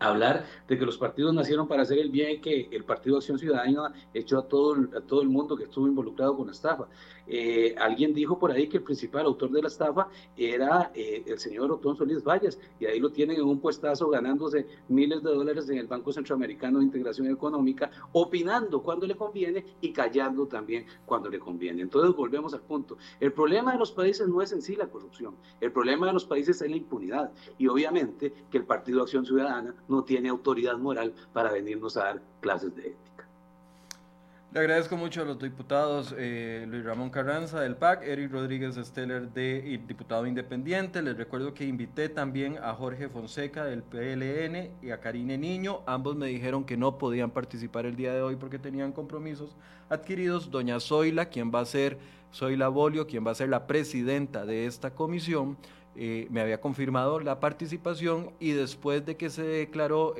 [0.00, 3.92] hablar de que los partidos nacieron para hacer el bien, que el Partido Acción Ciudadana
[4.14, 6.88] echó a todo, a todo el mundo que estuvo involucrado con la estafa.
[7.26, 11.38] Eh, alguien dijo por ahí que el principal autor de la estafa era eh, el
[11.38, 15.68] señor Otón Solís Valles, y ahí lo tienen en un puestazo ganándose miles de dólares
[15.68, 21.28] en el Banco Centroamericano de Integración Económica, opinando cuando le conviene y callando también cuando
[21.28, 21.82] le conviene.
[21.82, 22.96] Entonces volvemos al punto.
[23.20, 26.24] El problema de los países no es en sí la corrupción, el problema de los
[26.24, 31.12] países es la impunidad, y obviamente que el Partido Acción Ciudadana no tiene autoridad moral
[31.32, 33.10] para venirnos a dar clases de ética.
[34.52, 39.30] Le agradezco mucho a los diputados eh, Luis Ramón Carranza del PAC, Eric Rodríguez Steller,
[39.32, 41.02] de diputado independiente.
[41.02, 45.82] Les recuerdo que invité también a Jorge Fonseca del PLN y a Karine Niño.
[45.86, 49.54] Ambos me dijeron que no podían participar el día de hoy porque tenían compromisos
[49.88, 50.50] adquiridos.
[50.50, 51.98] Doña Zoila, quien va a ser,
[52.34, 55.58] Zoila Bolio, quien va a ser la presidenta de esta comisión,
[56.02, 60.14] eh, me había confirmado la participación y después de que se declaró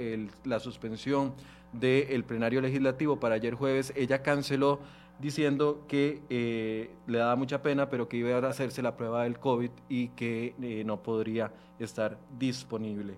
[0.44, 1.32] la suspensión
[1.72, 4.80] del plenario legislativo para ayer jueves, ella canceló
[5.18, 9.38] diciendo que eh, le daba mucha pena, pero que iba a hacerse la prueba del
[9.38, 13.16] COVID y que eh, no podría estar disponible.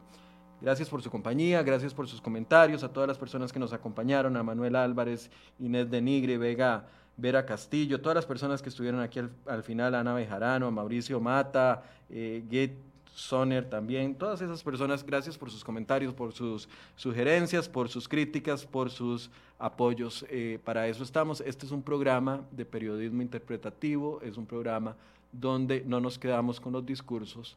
[0.60, 4.36] Gracias por su compañía, gracias por sus comentarios, a todas las personas que nos acompañaron,
[4.36, 6.86] a Manuel Álvarez, Inés de Nigre, Vega
[7.16, 12.43] Vera Castillo, todas las personas que estuvieron aquí al, final, Ana Bejarano, Mauricio Mata, eh,
[12.51, 12.72] Get
[13.14, 16.66] Soner también, todas esas personas, gracias por sus comentarios, por sus
[16.97, 20.24] sugerencias, por sus críticas, por sus apoyos.
[20.30, 21.43] Eh, para eso estamos.
[21.43, 24.97] Este es un programa de periodismo interpretativo, es un programa
[25.30, 27.56] donde no nos quedamos con los discursos,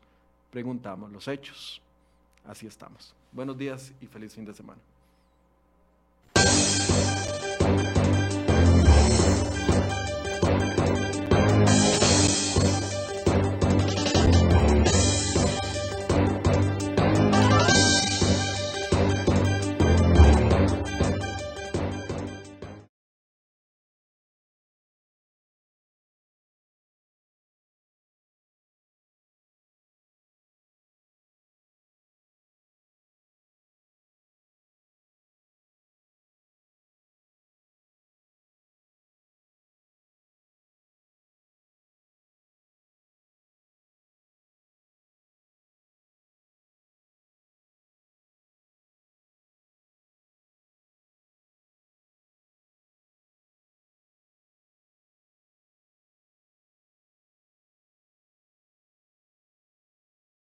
[0.52, 1.82] preguntamos los hechos.
[2.46, 3.16] Así estamos.
[3.32, 4.80] Buenos días y feliz fin de semana.